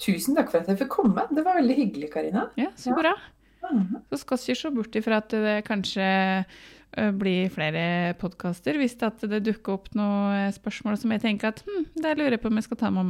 [0.00, 1.26] Tusen takk for at jeg fikk komme.
[1.30, 2.48] Det var veldig hyggelig, Karina.
[2.58, 3.14] Ja, så bra.
[3.68, 4.00] Mhm.
[4.10, 6.06] Så skal vi ikke se bort ifra at det kanskje
[7.20, 12.16] blir flere podkaster hvis det dukker opp noen spørsmål som jeg tenker at hm, det
[12.18, 13.06] lurer jeg på om jeg skal ta med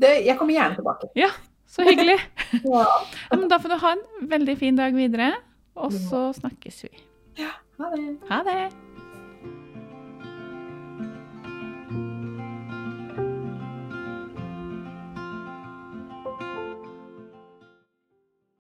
[0.00, 0.24] Maren.
[0.26, 1.10] jeg kommer gjerne tilbake.
[1.18, 1.30] Ja,
[1.68, 2.18] så hyggelig.
[2.64, 2.84] ja.
[3.30, 5.32] Men da får du ha en veldig fin dag videre,
[5.78, 6.92] og så snakkes vi.
[7.38, 8.04] Ja, ha det.
[8.30, 8.87] Ha det.